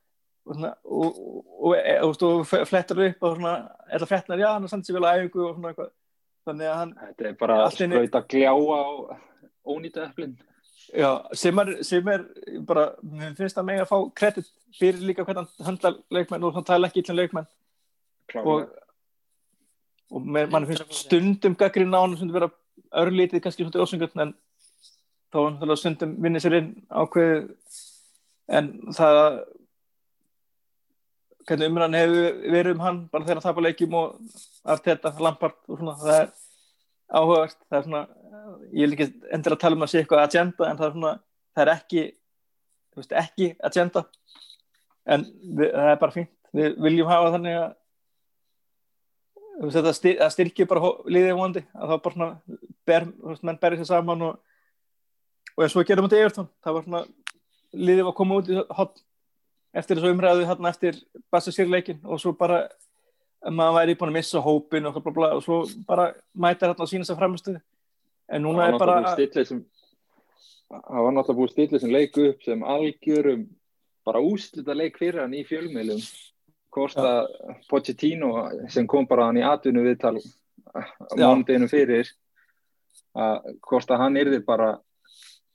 [0.44, 3.42] og, og, og, og, e, og, og flettar upp og
[3.92, 5.92] eða flettar, já, hann er samt sér vel að æfingu og svona eitthvað
[6.48, 8.90] þannig að hann, þetta er bara í spröyt að gljáa á
[9.62, 10.36] ónýta eflin.
[10.90, 12.26] já, sem er, sem er
[12.66, 16.56] bara, mér finnst það megin að fá kredit fyrir líka hvernig hann handlar leikmenn og
[16.58, 17.52] hann tala ekki illan leikmenn og,
[18.32, 18.81] Klárlega.
[20.12, 21.00] Og mann finnst 100%.
[21.06, 22.50] stundum gaggrinn á hann sem vera
[23.02, 24.34] örlítið kannski svona ósöngut en
[25.32, 27.50] þá er hann stundum vinnið sér inn ákveð
[28.52, 29.18] en það
[31.46, 35.78] hvernig umræðan hefur verið um hann bara þegar hann tapar leikjum og Arteta, Lampard og
[35.78, 36.32] svona það er
[37.12, 37.58] áhugavert.
[37.68, 38.02] Það er svona,
[38.70, 41.12] ég vil ekki endur að tala um að sé eitthvað agenda en það er svona
[41.52, 42.04] það er ekki,
[42.92, 44.04] þú veist, ekki agenda.
[45.12, 47.70] En við, það er bara fínt, við viljum hafa þannig að
[49.70, 53.08] þetta styr, að styrkja bara liðið vondi að það bara svona ber,
[53.42, 54.38] menn berið sér saman og,
[55.54, 57.02] og eins og við gerum þetta Evertón það var svona,
[57.72, 59.02] liðið var að koma út í hot
[59.72, 60.98] eftir þessu umræðu hérna eftir
[61.32, 62.64] bassa sérleikin og svo bara
[63.42, 66.84] að maður væri búin að missa hópin og, bla, bla, og svo bara mæta hérna
[66.84, 67.60] og sína sér framistuð
[68.32, 69.00] en núna er bara
[70.72, 73.46] það var náttúrulega búið stillið sem leik upp sem algjörum
[74.06, 76.00] bara úslita leik fyrir hann í fjölmiðlum
[76.72, 77.04] Já.
[77.04, 78.32] að Pochettino
[78.72, 81.28] sem kom bara hann í atvinnu viðtal Já.
[81.28, 82.08] mánudeginu fyrir
[83.12, 84.70] að að hann yrði bara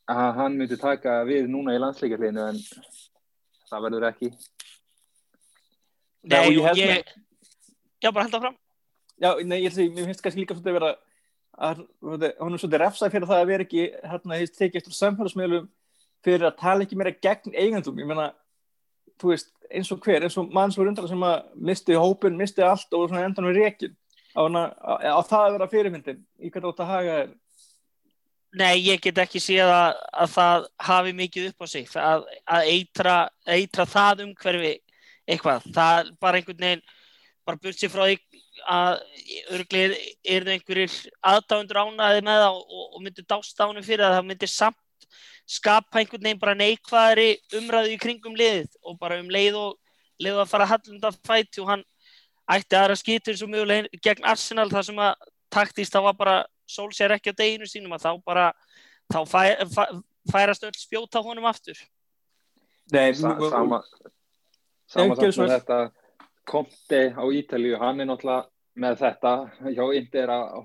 [0.07, 2.61] að hann myndi taka við núna í landsleikarleginu en
[3.67, 4.31] það verður ekki
[6.27, 7.11] Nei, ég held ég,
[8.03, 8.55] já, bara henda fram
[9.17, 10.95] Já, nei, ég, finnst kannski líka svolítið að vera
[11.57, 15.69] að hún er svolítið refsað fyrir það að vera ekki hérna, tekið eftir samfélagsmiðlum
[16.25, 18.27] fyrir að tala ekki meira gegn eigandum ég meina,
[19.21, 22.63] þú veist, eins og hver eins og mann svo rundar sem að misti hópin, misti
[22.65, 23.95] allt og svona endan við rekin
[24.37, 27.35] á, á, það að vera fyrirmyndin í hvernig þetta haga er
[28.57, 32.69] Nei, ég get ekki séð að, að það hafi mikið upp á sig að, að
[32.71, 33.15] eitra,
[33.53, 34.71] eitra það umhverfi
[35.27, 36.85] eitthvað, það bara einhvern veginn
[37.47, 38.17] bara burt sér frá því
[38.67, 38.93] að
[39.55, 39.93] örglir
[40.23, 40.95] er það einhverjir
[41.31, 45.09] aðdáðundur ánaði með það og, og myndir dást ánum fyrir það, það myndir samt
[45.47, 47.29] skapa einhvern veginn bara neikvæðari
[47.59, 49.77] umræðu í kringum liðið og bara um leið og
[50.19, 51.85] leið að fara hallunda fæti og hann
[52.51, 56.37] ætti aðra skýtur svo mjög gegn Arsenal þar sem að taktist það var bara
[56.67, 58.47] sól sér ekki á deginu sínum að þá bara
[59.07, 59.41] þá fæ,
[59.71, 59.83] fæ,
[60.31, 61.79] færast öll spjóta honum aftur.
[62.91, 63.81] Nei, Sa sama
[64.87, 65.79] sama samt með þetta.
[66.47, 68.47] Conte á Ítalíu, hann er náttúrulega
[68.79, 69.31] með þetta
[69.75, 70.61] hjá Inder að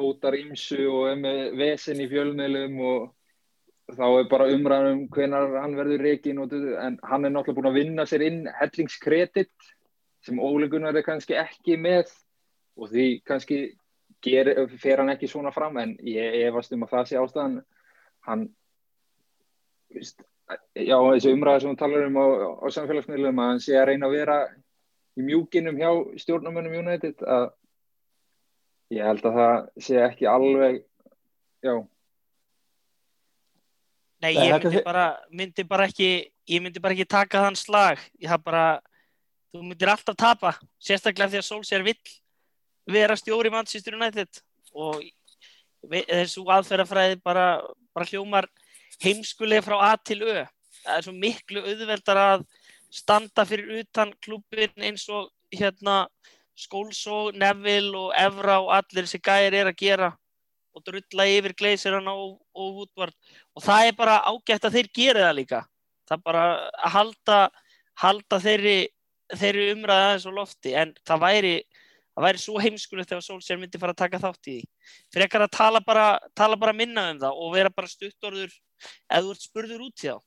[0.00, 3.10] hótar ímsu og er með vesen í fjölmiðlum og
[3.96, 8.06] þá er bara umræðum hvenar hann verður reikin en hann er náttúrulega búin að vinna
[8.08, 9.70] sér inn hellingskredit
[10.22, 12.10] sem ólegunar er kannski ekki með
[12.78, 13.60] og því kannski
[14.22, 17.56] ger, fer hann ekki svona fram en ég efast um að það sé ástæðan.
[18.28, 18.44] Hann
[19.92, 20.22] víst,
[20.78, 22.26] já þessi umræði sem hann talar um á,
[22.62, 24.38] á samfélagsmiðlum að hann sé að reyna að vera
[25.18, 25.90] í mjúkinum hjá
[26.22, 27.50] stjórnumönum United að
[28.94, 29.56] ég held að það
[29.88, 30.82] sé ekki alveg
[31.64, 31.74] já
[34.22, 36.10] Nei, ég myndi bara, myndi bara ekki
[36.48, 38.00] ég myndi bara ekki taka þann slag.
[38.22, 38.80] Ég haf bara,
[39.52, 41.98] þú myndir alltaf tapa sérstaklega því að Solskjær vill
[42.90, 44.42] vera stjóri mannsýstur United.
[44.72, 45.02] Og
[45.90, 47.46] þessu aðferðafræði bara,
[47.94, 48.48] bara hljómar
[49.02, 50.42] heimskulega frá A til Ö.
[50.82, 52.46] Það er svo miklu auðveldar að
[52.92, 56.06] standa fyrir utan klubin eins og hérna
[56.58, 60.10] Skólsó, Neville og Evra og allir þessi gæri er að gera
[60.72, 63.14] og drulla yfir gleisirana og, og útvart
[63.56, 65.60] og það er bara ágætt að þeir gera það líka.
[66.08, 66.42] Það er bara
[66.72, 67.38] að halda,
[68.02, 68.76] halda þeirri,
[69.36, 70.74] þeirri umræða aðeins á lofti.
[70.76, 71.52] En það væri,
[72.26, 74.66] væri svo heimskulegt ef Solskjær myndi fara að taka þátt í því.
[75.12, 76.06] Fyrir ekkar að tala bara,
[76.36, 78.52] tala bara minna um það og vera bara stuttorður
[79.08, 80.18] eða þú ert spurður út í þá.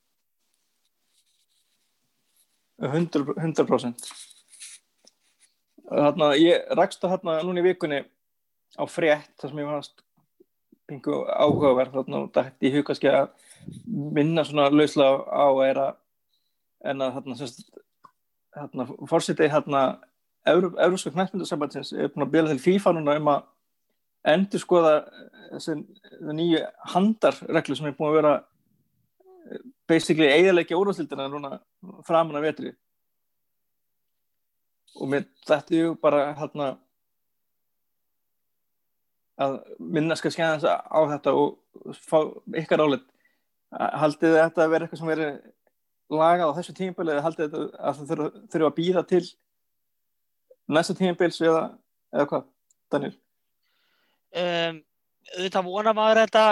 [2.86, 4.10] 100%, 100%.
[5.86, 8.02] Þarna, ég rakst það hérna núna í vikunni
[8.76, 9.86] á frétt þar sem ég var
[10.89, 13.29] pingu áhugaverð þarna og dætt í hugaski að
[13.88, 15.93] minna svona lauslega á er að
[16.86, 17.63] en að þarna sérst
[18.55, 19.83] þarna fórsitið þarna
[20.45, 23.47] Európska knæstmyndarsambandsins er búin að byrja til FIFA núna um að
[24.36, 24.93] endur skoða
[25.53, 25.77] þessi
[26.38, 26.61] nýju
[26.93, 28.33] handarreglu sem er búin að vera
[29.89, 31.59] basically eiginleikja úrvastildina núna
[32.05, 32.73] framan af vetri.
[35.01, 36.71] Og mér þetta er bara hérna
[39.41, 42.19] að minna skal skæða þess á þetta og fá
[42.61, 43.05] ykkar álit
[43.75, 45.29] haldið þetta að vera eitthvað sem veri
[46.15, 49.23] lagað á þessu tímpil eða haldið þetta að það þurfa að býða til
[50.71, 51.63] næsta tímpils eða,
[52.13, 52.45] eða hvað,
[52.93, 53.15] Daniel?
[54.36, 54.79] Um,
[55.36, 56.45] auðvitað vona maður þetta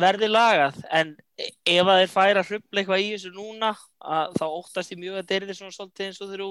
[0.00, 4.94] verði lagað en ef að þeir færa hrubla eitthvað í þessu núna að, þá óttast
[4.94, 6.50] ég mjög að þeir eru svona svolítið eins og þeir eru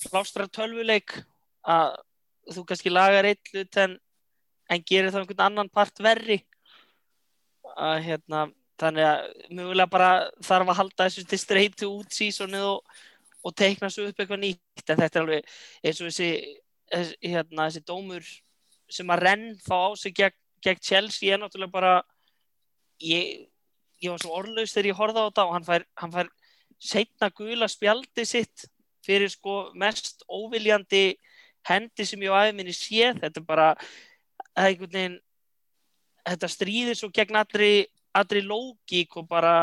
[0.00, 1.16] flástra tölvuleik
[1.68, 1.98] að
[2.50, 3.98] þú kannski lagar eitt hlut en,
[4.70, 6.40] en gerir það einhvern annan part verri.
[7.76, 8.46] Að hérna
[8.80, 10.10] þannig að mjögulega bara
[10.44, 13.00] þarf að halda þessu til streytu út sísonið og,
[13.44, 14.86] og teikna svo upp eitthvað nýtt.
[14.86, 15.52] En þetta er alveg
[15.84, 16.30] eins og þessi,
[17.24, 18.32] hérna, þessi dómur
[18.90, 21.94] sem að renn fá á sig gegn, gegn Chelsea er náttúrulega bara
[23.04, 23.46] ég,
[24.02, 26.30] ég var svo orðlaus þegar ég horfa á þetta og hann fær, hann fær
[26.80, 28.66] setna gula spjaldi sitt
[29.04, 31.14] fyrir sko mest óviljandi
[31.68, 33.68] hendi sem ég á aðeins sé þetta er bara
[34.60, 35.16] veginn,
[36.28, 37.86] þetta stríðir svo gegn allri,
[38.16, 39.56] allri lógík og bara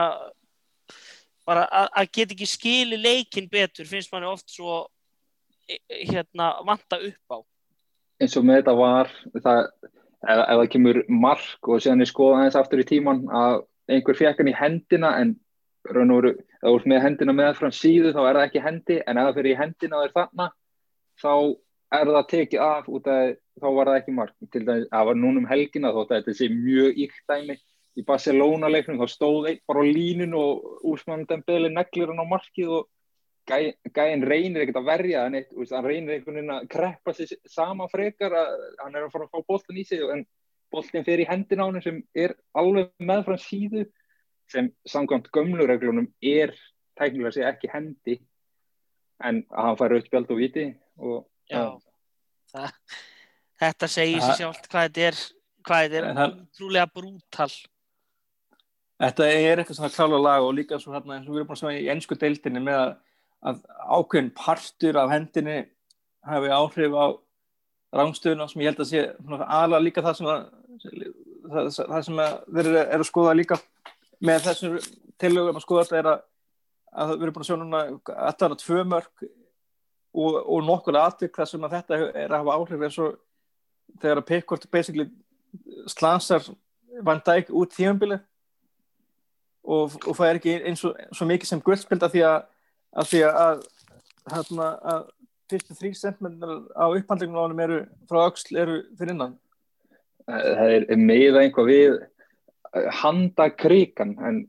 [1.47, 1.63] bara
[1.95, 4.81] að geta ekki skili leikin betur finnst manni oft svo
[5.67, 5.77] e,
[6.09, 7.37] hérna vanta upp á.
[8.19, 9.61] Eins og með þetta var það,
[10.27, 14.19] ef, ef það kemur mark og séðan er skoðað aðeins aftur í tíman að einhver
[14.19, 15.35] fekk hann í hendina en
[15.87, 18.65] raun og veru, ef þú ert með hendina með frá síðu þá er það ekki
[18.65, 20.49] hendi en ef það fyrir í hendina og er þarna
[21.21, 21.33] þá
[21.97, 24.35] er það tekið af út af þá var það ekki mark.
[24.53, 27.57] Til dæmis, það var núnum helgina þótt að þetta sé mjög íktæmi
[27.97, 32.27] í Barcelona leiknum, þá stóð einn bara á línun og úrsmann Dembele neglir hann á
[32.29, 32.89] markið og
[33.49, 37.33] gæ, gæin reynir ekkert að verja hann eitt, hann reynir einhvern veginn að kreppa sér
[37.49, 38.53] sama frekar að
[38.83, 40.25] hann er að fara að fá bóltan í sig en
[40.73, 43.85] boltin fer í hendin á hann sem er alveg með frá síðu
[44.51, 46.53] sem samkvæmt gömlureglunum er
[46.99, 48.19] tæknilega sé ekki hendi
[49.23, 51.79] en hann fær auðvitað og viti og, Já,
[52.51, 52.73] það,
[53.61, 55.19] þetta segir sér sjálft hvað þetta er
[55.67, 57.51] hvað þetta er En hann- útrúlega brútal.
[58.97, 61.57] Þetta er eitthvað svona klála lag og líka svo hérna eins og við erum búin
[61.59, 62.93] að segja í ennsku deildinni með að,
[63.51, 63.59] að
[63.97, 65.57] ákveðin partur af hendinni
[66.25, 67.05] hafi áhrif á
[67.97, 69.03] rángstöðuna sem ég held að sé
[69.45, 70.39] aðalega líka það sem að
[71.51, 73.59] það, það sem að verður er að skoða líka
[74.27, 74.79] með þessum
[75.21, 76.25] tilögum að skoða þetta er að,
[76.97, 79.23] að við erum búin að sjá núna að þetta er að tvö mörg
[80.17, 83.15] og, og nokkur aðtök þar sem að þetta er að hafa áhrif eins og
[84.01, 85.07] þegar að Pickford basically
[85.89, 86.45] slansar
[87.05, 88.21] Van Dijk út tíðanbilið
[89.67, 92.37] og, og það er ekki eins og svo mikið sem guldspilda því að,
[92.97, 93.63] að því að,
[94.33, 95.09] hérna, að
[95.51, 99.35] fyrstu þrý sentmennar á upphandlingum á honum eru frá öxl eru fyrir innan.
[100.27, 101.99] Það er meða einhvað við
[103.01, 104.41] handakríkan en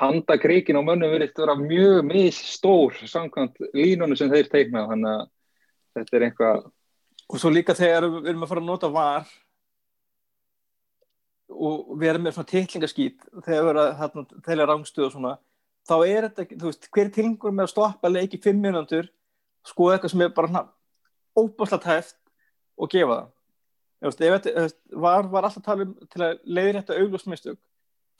[0.00, 5.26] handakríkin á mönnum verið vera mjög misstór samkvæmt línunum sem þeir teikna þannig að
[5.96, 6.62] þetta er einhvað
[7.28, 9.30] og svo líka þegar við erum að fara að nota var
[11.52, 15.34] og við erum með svona titlingaskít þegar við erum að hérna, telja rángstuð og svona
[15.88, 19.10] þá er þetta, þú veist, hver er tilhengur með að stoppa leik í fimm minútur
[19.66, 20.64] skoða eitthvað sem er bara svona
[21.38, 22.18] óbúslega tæft
[22.76, 23.30] og gefa það.
[24.02, 27.60] Veist, þetta, veist, var, var alltaf að tala um til að leiðrétta augljósmistök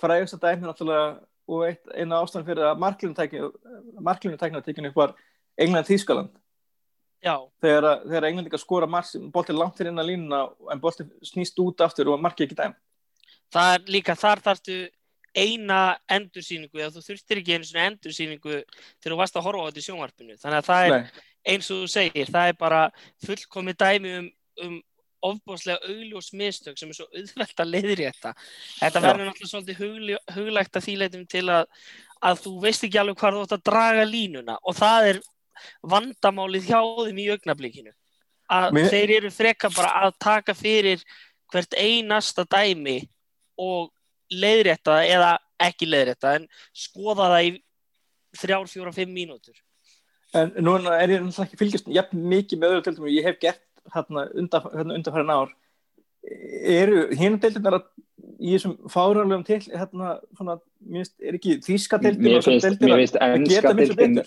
[0.03, 1.07] frægast að dæmi náttúrulega
[1.53, 1.65] og
[1.97, 5.15] eina ástæðan fyrir að marklinu tækna tekinu upp var
[5.61, 6.31] England Þýskaland
[7.23, 10.43] já, þegar, þegar englendingar skora mark boltið langt fyrir innan línuna
[10.73, 12.77] en boltið snýst út aftur og markið ekki dæm
[13.53, 14.81] það er líka þar þarftu
[15.33, 19.69] eina endursýningu eða þú þurftir ekki einu svona endursýningu þegar þú varst að horfa á
[19.69, 20.39] þetta í sjónvarpinu.
[20.41, 22.81] Þannig að það er Nei, eins og þú segir, það er bara
[23.27, 24.31] fullkomið dæmi um,
[24.67, 24.81] um
[25.23, 28.33] ofbáslega augljós mistök sem er svo auðvelt að leiðri þetta.
[28.81, 31.69] Þetta verður náttúrulega svolítið huglægt að þýleitum til að,
[32.29, 34.59] að þú veist ekki alveg hvað þú ætti að draga línuna.
[34.67, 35.23] Og það er
[35.83, 37.93] vandamálið hjá þeim í augnablikinu.
[38.53, 41.03] Að Mér- þeir eru freka bara að taka fyrir
[41.53, 43.01] hvert einasta dæmi
[43.61, 43.91] og
[44.33, 47.51] leiðrétta eða ekki leiðrétta en skoða það í
[48.41, 49.55] þrjár, fjóra, fimm mínútur.
[50.35, 53.39] en núna er ég náttúrulega ekki fylgjast jafn mikið með öðru deildum og ég hef
[53.43, 53.61] gert
[53.93, 55.51] hérna undan, hérna undanfærin ár
[56.23, 57.89] eru hérna deildunar að
[58.41, 62.79] í þessum fáránlegum til hérna svona, mér finnst, er ekki þýska deildin mér og þessar
[62.81, 64.23] finnst, ennska deildin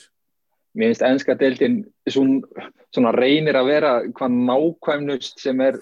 [0.76, 5.80] mér finnst ennska deildin svona, svona reynir að vera hvað nákvæmnust sem er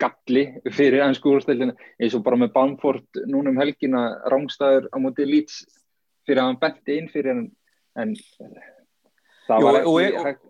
[0.00, 5.26] galli fyrir ennsku úrstældina eins og bara með Bamford núna um helgina rángstæður á móti
[5.28, 5.64] Leeds
[6.26, 7.50] fyrir að hann benti inn fyrir hann
[8.00, 8.14] en
[9.48, 10.40] það var og- ekki og- hægt.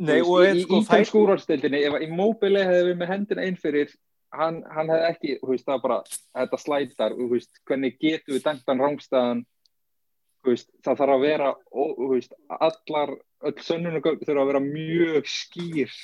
[0.00, 3.42] Nei, og er í, sko í þeim fæ- skúrvalstildinni ef Immobile hefði við með hendina
[3.44, 3.90] inn fyrir
[4.32, 5.98] hann, hann hefði ekki, þú veist, það bara
[6.38, 9.42] þetta slætar, þú veist, hvernig getur við dæmtan rángstæðan
[10.46, 11.82] veist, það þarf að vera ó,
[12.12, 13.14] veist, allar,
[13.48, 15.98] öll sönnunugögn þurfa að vera mjög skýr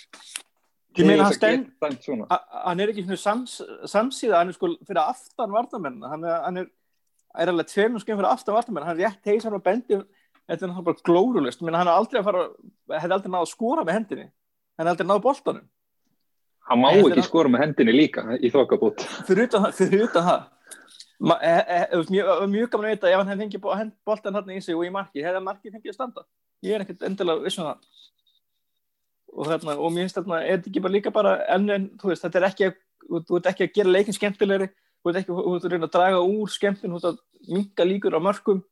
[0.97, 6.25] Ég meina, hann hann er ekki sams, samsíða hann er sko fyrir aftan vartamenn hann
[6.25, 6.71] er, hann er,
[7.37, 9.99] er alveg tveimur skeim fyrir aftan vartamenn hann er rétt heis hann og bendi
[10.47, 12.45] þetta er náttúrulega bara glórulist Menna, hann er aldrei að fara
[13.01, 14.27] hefði aldrei náð að skora með hendinni.
[14.79, 15.65] Hann er aldrei náð boltanum.
[16.67, 20.47] Hann má ekki skora með hendinni líka í þokkabút fyrir utan, það-
[21.17, 21.53] það Ma, e,
[21.97, 24.85] e, mjög, gaman að vita ef hann hefði fengið hend boltan hann í sig og
[24.85, 26.25] í marki hefði markið fengið að standa?
[26.65, 27.87] Ég er ekkert endilega vissum það.
[29.33, 32.25] Og, þarna, og mér finnst þarna er þetta ekki bara líka bara enn en veist
[32.25, 32.71] þetta er ekki
[33.07, 36.23] þú þú ert ekki að gera leikin skemmtilegri þú ert ekki þú ert að draga
[36.25, 38.63] úr skemmtun þú ert að minka líkur á mörkum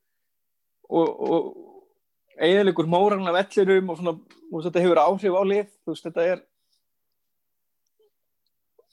[0.88, 4.16] og, og eðaligur móran af vellirum og, svona,
[4.52, 6.44] og þetta hefur áhrif á lið þú veist þetta er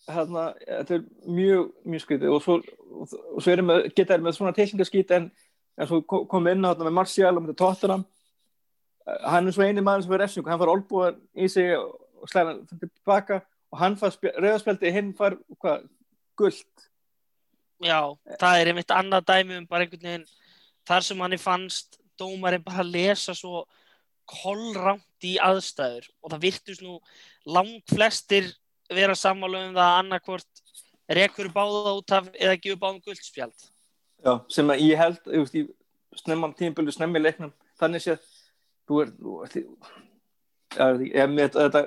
[0.09, 2.57] hérna, þetta er mjög, mjög skrítið og svo,
[2.97, 5.29] og, svo með, geta þær með svona teikningaskít en,
[5.77, 8.05] en svo ko- kom inn á þetta með Martial og með Tottenham.
[9.25, 12.53] Hann er svo eini maður sem verður refsing hann far olbúan í sig og slæða
[12.53, 13.41] hann tilbaka
[13.71, 15.87] og hann far rauðarspeldi hinn far hvað,
[16.37, 16.87] gullt
[17.81, 20.27] Já, það er einmitt annað dæmi um bara einhvern veginn
[20.85, 23.63] þar sem hann fannst dómarinn bara að lesa svo
[24.29, 26.99] kollrámt í aðstæður og það virtust nú
[27.49, 28.51] lang flestir
[28.95, 30.63] vera sammála um það að annarkvort
[31.11, 33.67] rekur báða út af eða gefur báðum guldspjald.
[34.21, 38.17] Já, sem að ég held ég veist, í snemman tímpölu, snemmi leiknum þannig sé
[38.89, 39.55] þú er, þú er,
[40.75, 41.83] ja, ég, með, þetta,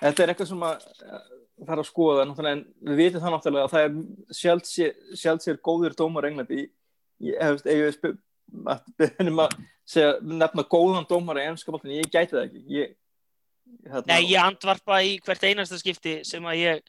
[0.00, 1.30] þetta er eitthvað sem að eh,
[1.62, 6.26] þarf að skoða en við vitum það náttúrulega að það er sjálf sér góður dómar
[6.26, 6.72] í Englandi ég,
[7.28, 8.14] ég, ef ég spil,
[8.66, 8.82] að
[9.88, 12.96] segja, nefna góðan dómar í ennska boltin, ég gæti það ekki ég,
[13.86, 16.82] hérna, Nei, ég andvarpa í hvert einasta skipti sem að ég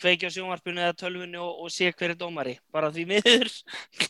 [0.00, 2.58] kveiki á sjónvarpinu eða tölvunni og, og sé hver er dómari.
[2.74, 3.52] Bara því miður.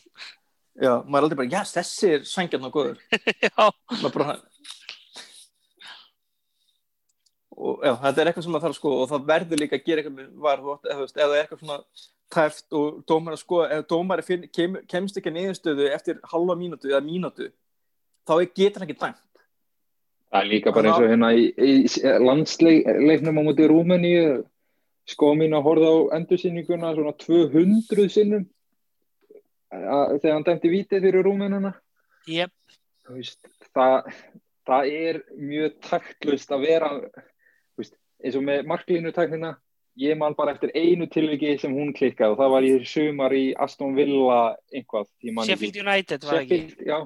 [0.85, 2.99] já, maður er aldrei bara, já, þessi er sangjarn og góður
[3.47, 4.35] Já, maður bara
[7.57, 9.87] og já, þetta er eitthvað sem maður þarf að sko og það verður líka að
[9.87, 11.77] gera eitthvað með var, þú átt- eða það er eitthvað svona
[12.37, 16.57] tæft og dómar að skoða, ef dómar finn, kem, kemst ekki að niðurstöðu eftir halva
[16.59, 17.47] mínútu eða mínútu,
[18.27, 19.23] þá getur hann ekki dæmt.
[20.27, 24.13] Það er líka bara eins og hérna í, í landsleiknum á móti Rúmeni
[25.07, 28.47] sko mín að horfa á endursýninguna svona 200 sinnum
[29.71, 31.73] þegar hann dæmti vítið fyrir Rúmenuna
[32.27, 32.51] Jep,
[33.07, 33.39] veist,
[33.75, 34.11] það,
[34.67, 36.91] það er mjög taktlust að vera
[37.79, 39.53] veist, eins og með marklínutaknina
[39.97, 43.45] ég man bara eftir einu tilviki sem hún klikkað og það var í sumar í
[43.57, 44.41] Aston Villa
[44.75, 45.47] einhvað ekki.
[45.47, 46.59] Sheffield United var ekki.
[46.59, 46.99] Sheffield, já,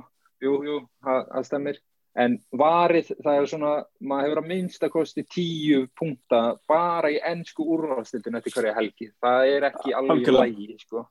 [0.44, 1.80] jú, jú, það, það stemmir
[2.20, 3.72] en varið, það er svona
[4.04, 9.68] maður hefur að minnstakosti tíu punta bara í ennsku úrvastildin eftir hverja helgi, það er
[9.70, 11.06] ekki alveg í lægi, sko.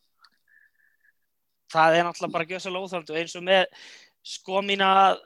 [1.70, 3.64] Það er náttúrulega bara gjössalega óþáldu eins og með
[4.26, 5.22] sko mín að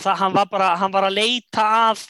[0.00, 2.02] það, hann var bara, hann var að leita að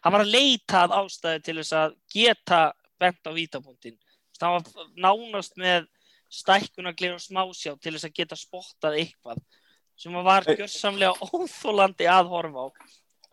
[0.00, 2.60] hann var að leita að ástæðu til þess að geta
[3.00, 3.96] bent á vítapunktin.
[4.40, 5.88] Það var nánast með
[6.30, 9.40] stækkunaglir og smásjá til þess að geta spottað eitthvað
[10.00, 12.68] sem var gjörsamlega óþólandi að horfa á.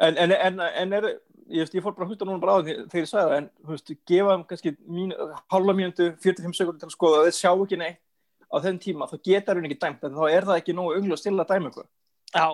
[0.08, 1.08] En, en, en, en er,
[1.48, 3.38] ég, veist, ég fór bara að hlusta núna bara á því þegar ég sagði það,
[3.38, 5.16] en þú veist, gefa þeim kannski mín,
[5.54, 8.04] halva mínútu, 45 sekundir til að skoða og þeir sjá ekki neitt
[8.48, 11.28] á þenn tíma, þá geta hún ekki dæmt, en þá er það ekki nógu augljóst
[11.28, 11.90] til að dæma eitthvað.
[12.36, 12.48] Já,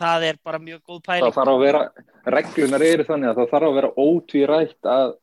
[0.00, 1.36] það er bara mjög góð það pæling.
[1.36, 1.82] þarf að vera,
[2.36, 5.14] reglunar eru þannig að það þarf að vera ótvírætt að,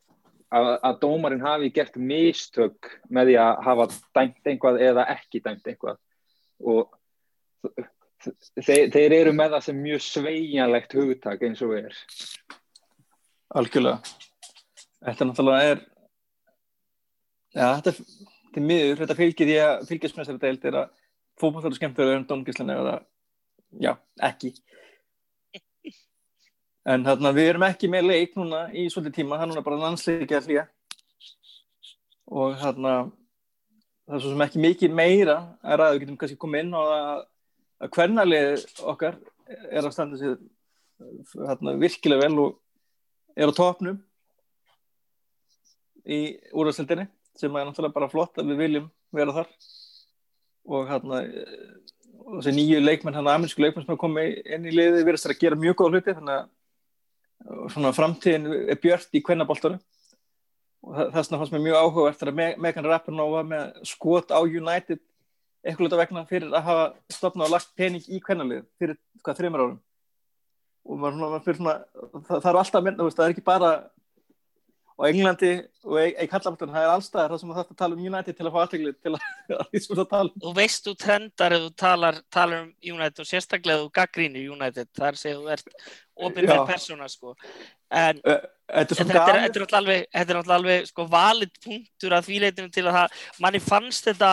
[0.58, 5.70] að, að dómarinn hafi gert mistök með því að hafa dæmt einhvað eða ekki dæmt
[5.70, 6.00] einhvað
[6.58, 6.96] og
[8.60, 11.98] þeir, þeir eru með það sem mjög sveigjanlegt hugtak eins og er.
[13.58, 14.16] Algjörlega.
[15.08, 15.84] Þetta náttúrulega er,
[17.54, 18.00] já, þetta er,
[18.58, 20.96] er miður, þetta fylgir því að þessari deild er að
[21.38, 23.06] fótballtæður er skemmtilega en dómgíslan er að,
[23.84, 23.92] já,
[24.28, 24.52] ekki.
[26.88, 29.80] En þarna, við erum ekki með leik núna í svolítið tíma, það er núna bara
[29.84, 30.66] landsleikja hlýja.
[32.28, 32.94] Og þarna,
[34.08, 37.26] það er svo sem ekki mikið meira að við getum kannski komið inn á að,
[37.78, 39.18] að hvernalið okkar
[39.70, 40.36] er að standa sér
[41.30, 42.56] þarna, virkilega vel og
[43.38, 44.00] er á topnum
[46.08, 46.20] í
[46.56, 47.06] úrvæðsildinni
[47.38, 49.50] sem er náttúrulega bara flott að við viljum vera þar.
[50.68, 51.20] Og hérna
[52.28, 55.34] og þessi nýju leikmenn, hann amerísku leikmenn sem er komið inn í liði verðast þær
[55.36, 59.78] að gera mjög góða hluti þannig að svona framtíðin er björt í kvennaboltanum.
[60.84, 65.00] Og það, það fannst mér mjög áhugavert Me- Megan Rapinoe var með skot á United
[65.68, 69.78] eitthvað vegna fyrir að hafa stopnað og lagt pening í kvennalið fyrir hvað þreymur árum
[70.88, 71.78] og maður, maður fyrir svona,
[72.24, 73.70] það, það er alltaf mynd, það er ekki bara
[74.98, 75.52] á Englandi
[75.86, 78.46] og í kallaboltan það er allstaðar það sem það þarf að tala um United til
[78.48, 79.26] að fá aðtegli til að,
[79.60, 82.70] að því sem það tala um Þú veist þú trendar ef þú talar, talar um
[82.94, 85.74] United og sérstaklega þú gaggrínir United, þar segir þú ert
[86.18, 86.64] opinber Já.
[86.66, 87.36] persóna sko.
[87.94, 88.38] En Ö,
[88.68, 93.60] Þetta er náttúrulega alveg, alveg sko valid punktur að því leitinu til að það, manni
[93.64, 94.32] fannst þetta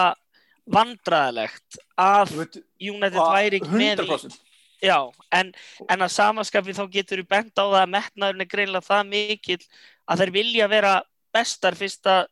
[0.65, 2.33] vandræðilegt að
[2.81, 4.41] United væri ekki með í, 100%
[4.85, 4.97] já,
[5.31, 5.51] en,
[5.89, 9.61] en að samaskapi þá getur við bent á það að metnaðurinn er greinlega það mikill
[10.05, 10.93] að þeir vilja vera
[11.35, 12.25] bestar fyrst að,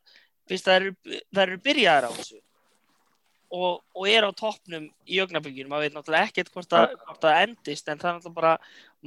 [0.50, 2.40] fyrst að þeir, eru, byrjaðar á þessu.
[3.54, 7.42] Og, og er á toppnum í augnabyggjum, maður veit náttúrulega ekkert hvort að, hvort það
[7.44, 8.54] endist en það er náttúrulega bara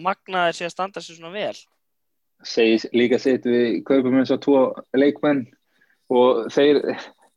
[0.08, 1.58] magnaður sé að standa sér svona vel.
[2.46, 4.62] Segis, líka sett við kaupum eins og tvo
[4.96, 5.48] leikmenn
[6.14, 6.80] og þeir,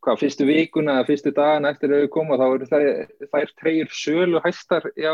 [0.04, 2.88] hvað, fyrstu vikuna eða fyrstu dagana eftir að við koma þá eru þær,
[3.34, 5.12] þær treyjur sölu hæstar já,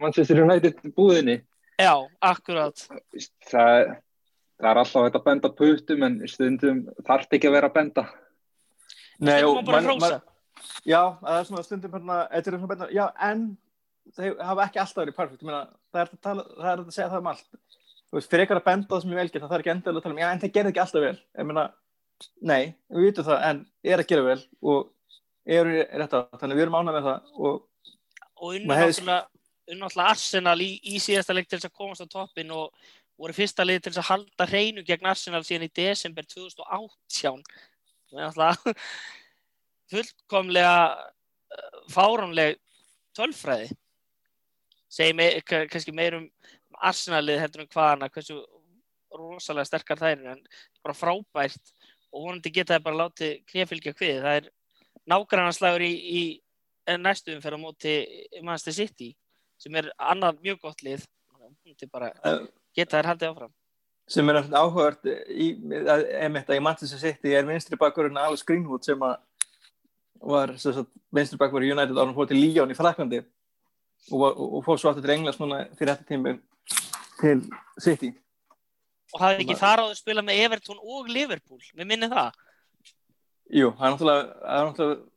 [0.00, 1.40] Manchester United búðinni.
[1.80, 2.82] Já, akkurat.
[3.50, 3.94] Það,
[4.60, 8.06] það er alltaf að benda puttum en stundum þarf ekki að vera benda.
[9.20, 10.20] Nei, og man- man-
[10.84, 13.56] Já, það er svona stundum hérna, þetta er svona beina, já, en
[14.16, 17.08] þeir hafa ekki alltaf verið perfekt, ég meina, það er tala, það er að segja
[17.10, 17.46] það um allt.
[18.10, 20.02] Þú veist, fyrir eitthvað að benda það sem ég velgert, það er ekki endilega að
[20.06, 21.18] tala um, já, en það gerði ekki alltaf vel.
[21.40, 21.64] Ég meina,
[22.42, 24.88] nei, við vitum það, en er að gera vel og
[25.50, 27.66] eru er þetta, þannig við erum ánað með það og
[28.40, 29.26] og unnu Maður hefði- náttúrulega,
[29.70, 32.70] unnu náttúrulega Arsenal í, í síðasta leik til þess að komast á toppin og
[33.20, 37.42] voru fyrsta leik til þess að halda hreinu gegn Arsenal síðan í desember 2018
[38.10, 38.74] það er náttúrulega
[39.90, 42.56] fullkomlega uh, fáránleg
[43.16, 43.70] tölfræði.
[44.90, 46.26] Segi me, ka- kannski meir um
[46.80, 48.38] Arsenalið heldur um hvaðana hversu
[49.10, 50.40] rosalega sterkar þær en
[50.84, 51.72] bara frábært
[52.10, 54.50] og vonandi geta það bara látið knefylgja hvið það er
[55.10, 56.22] nágrannarslagur í, í
[57.00, 57.94] næstu umferð á móti
[58.42, 59.10] Manchester City
[59.60, 61.04] sem er annað mjög gott lið.
[61.92, 62.46] Bara uh,
[62.76, 63.52] geta þær haldið áfram.
[64.10, 65.46] sem er eftir áhugavert í,
[65.78, 69.20] að, emitt, að í Manchester City er vinstri bakkurinn Alex Greenwood sem að
[70.20, 70.52] var
[71.14, 74.90] vinstri bakkur í United árum fór til Lyon í Fraklandi og, og, og fór svo
[74.90, 76.34] aftur til Englands núna fyrir þetta tími
[77.20, 77.44] til
[77.80, 78.10] City
[79.14, 82.36] og hafði ekki þar áður spilað með Everton og Liverpool, við minni það.
[83.50, 85.08] Jú, það er náttúrulega, það er náttúrulega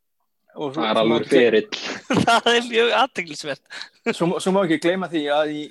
[0.54, 1.68] er alveg ferill.
[2.28, 3.64] það er mjög aðteglisvert.
[4.12, 5.62] Svo, svo má ekki gleyma því að í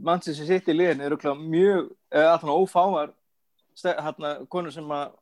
[0.00, 1.90] Manchester City liðin eru örugglega mjög,
[2.22, 3.12] alltaf ófáar
[3.84, 5.12] hérna, konur sem að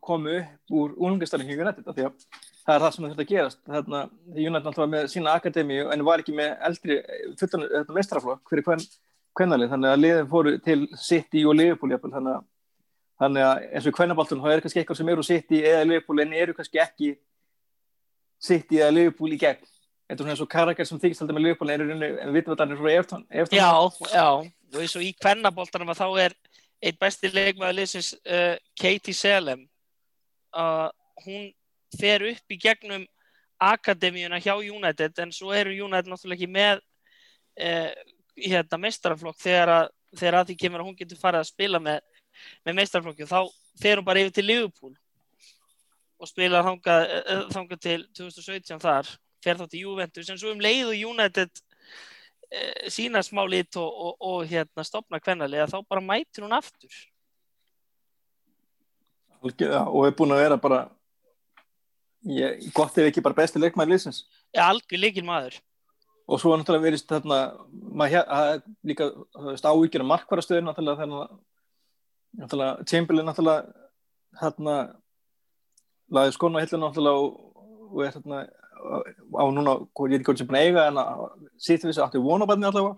[0.00, 2.26] komu upp úr ungastarinn hjá United af því að
[2.62, 3.62] það er það sem þetta gerast.
[3.68, 4.02] Þarna,
[4.32, 7.00] því United alltaf var með sína akademíu en var ekki með eldri
[7.40, 8.86] fullan þetta mestraflokk fyrir hvern,
[9.38, 12.46] hvernalið þannig að liðin fóru til City og Liverpool jafnvel, þannig að,
[13.22, 16.34] þannig að eins og kvennabaltun þá er kannski eitthvað sem eru City eða Liverpool en
[16.36, 17.12] eru kannski ekki
[18.42, 19.68] City eða Liverpool í gegn
[20.12, 22.54] er svona eins og karakter sem þykist alltaf með Liverpool en eru en við vitum
[22.54, 23.58] að það er frá Everton, Everton.
[23.58, 23.70] Já,
[24.12, 24.26] já,
[24.74, 26.36] og eins og í kvennaboltanum að þá er
[26.82, 29.64] einn besti leikmaður liðsins uh, Katie Selem
[30.52, 30.90] að
[31.24, 31.50] hún
[31.98, 33.06] fer upp í gegnum
[33.62, 36.82] akademíuna hjá United en svo eru United náttúrulega ekki með
[37.62, 37.92] uh,
[38.38, 42.00] hérna meistaraflokk þegar að, þegar að því kemur að hún getur farið að spila með,
[42.66, 43.40] með meistaraflokki og þá
[43.82, 44.94] fer hún bara yfir til Liverpool
[46.22, 49.12] og spilar þangað, uh, þangað til 2017 þar
[49.42, 51.62] fer þá til Juventus en svo um leið og United
[52.52, 56.92] eh, sína smá lit og, og, og hérna stopna kvennalega þá bara mætir hún aftur.
[59.42, 60.84] Og er búin að vera bara
[62.30, 64.22] ég, gott ef ekki bara besti leikmaður liðsins.
[64.54, 65.58] Ja, algjör leikil maður
[66.26, 67.38] og svo er náttúrulega verið þarna
[68.00, 69.08] maður líka
[69.42, 71.38] ávíkjur af markvarastöður náttúrulega að
[72.40, 73.72] náttúrulega Chamberlain náttúrulega
[74.40, 74.76] þarna
[76.12, 78.42] laði skona hillin náttúrulega og, er þarna
[78.82, 81.24] á núna, ég er ekki hvort sem búin að eiga en að
[81.60, 82.96] sýtti þessu áttu vonabarni allavega.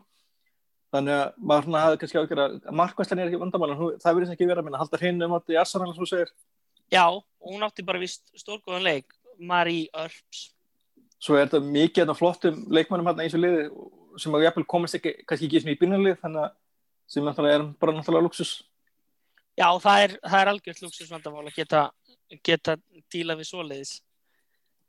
[0.94, 4.32] Þannig að maður svona hafði kannski ágjör að markvæslan er ekki vandamál en það verið
[4.34, 5.90] ekki vera að minna halda hinn um átti í Arsenal
[6.92, 7.04] já,
[7.42, 9.14] hún átti bara vist stórgóðan leik.
[9.38, 10.53] Marie Earps
[11.24, 13.64] svo er þetta mikið þetta flottum leikmannum hérna eins og liði
[14.20, 16.54] sem að jafnvel komast ekki, kannski ekki í byrjunlið þannig að
[17.10, 18.52] sem náttúrulega er bara náttúrulega luxus
[19.58, 21.84] já, það er, það er algjört luxusvandamál að geta,
[22.44, 22.76] geta
[23.12, 23.94] díla við svoleiðis.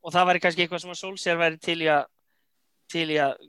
[0.06, 2.04] Og það væri kannski eitthvað sem að Solskjær væri til í að
[2.94, 3.40] til í að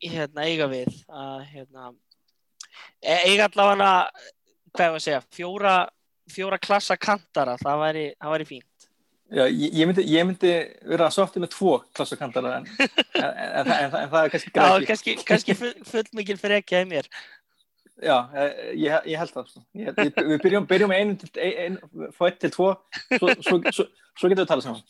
[0.00, 1.88] hérna, eiga við að hérna,
[3.02, 3.94] e- eiga allavega
[4.70, 5.74] hvað ég að segja, fjóra
[6.30, 8.69] fjóra klassa kantara, það væri, það væri fínt
[9.30, 10.52] Já, ég, myndi, ég myndi
[10.90, 14.88] vera að softi með tvo klassakantara en, en, en, en, það er kannski Já, græki
[14.88, 17.08] kannski, kannski full, mikil fyrir ekki að mér.
[18.00, 19.62] Já, eh, ég, ég held það sko.
[19.76, 21.76] ég, Við byrjum, byrjum með einu til, ein,
[22.16, 22.70] frá eitt til tvo
[23.12, 23.86] svo, svo, svo,
[24.18, 24.82] svo getum við talað saman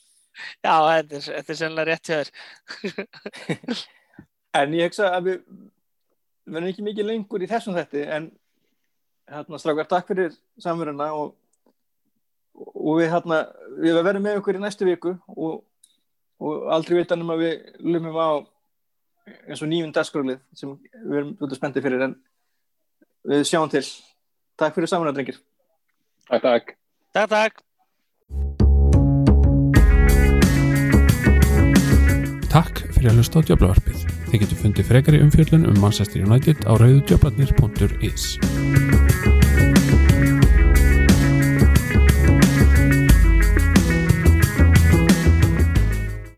[0.62, 3.82] Já, þetta er, þetta er sennilega rétt hjá þér.
[4.60, 5.42] En ég hugsa að við
[6.50, 8.24] verðum ekki mikið lengur í þessum þetti en
[9.30, 11.36] hérna strákar, takk fyrir samveruna og,
[12.54, 13.42] og við, hérna,
[13.80, 15.60] við verðum með ykkur í næstu viku og,
[16.40, 17.54] og aldrei vitan um að við
[17.86, 18.28] lumum á
[19.46, 20.74] eins og nýjum dagskrálið sem
[21.04, 22.16] við erum út að spendi fyrir en
[23.30, 23.84] við sjáum til
[24.60, 25.38] Takk fyrir samveruna, drengir
[26.30, 26.76] Takk, takk.
[27.16, 27.54] Takk, takk.
[32.50, 34.06] Takk fyrir að hlusta á Djöflavarpið.
[34.30, 38.89] Þið getur fundið frekari umfjöllun um Manchester United á rauðudjöflarnir.is.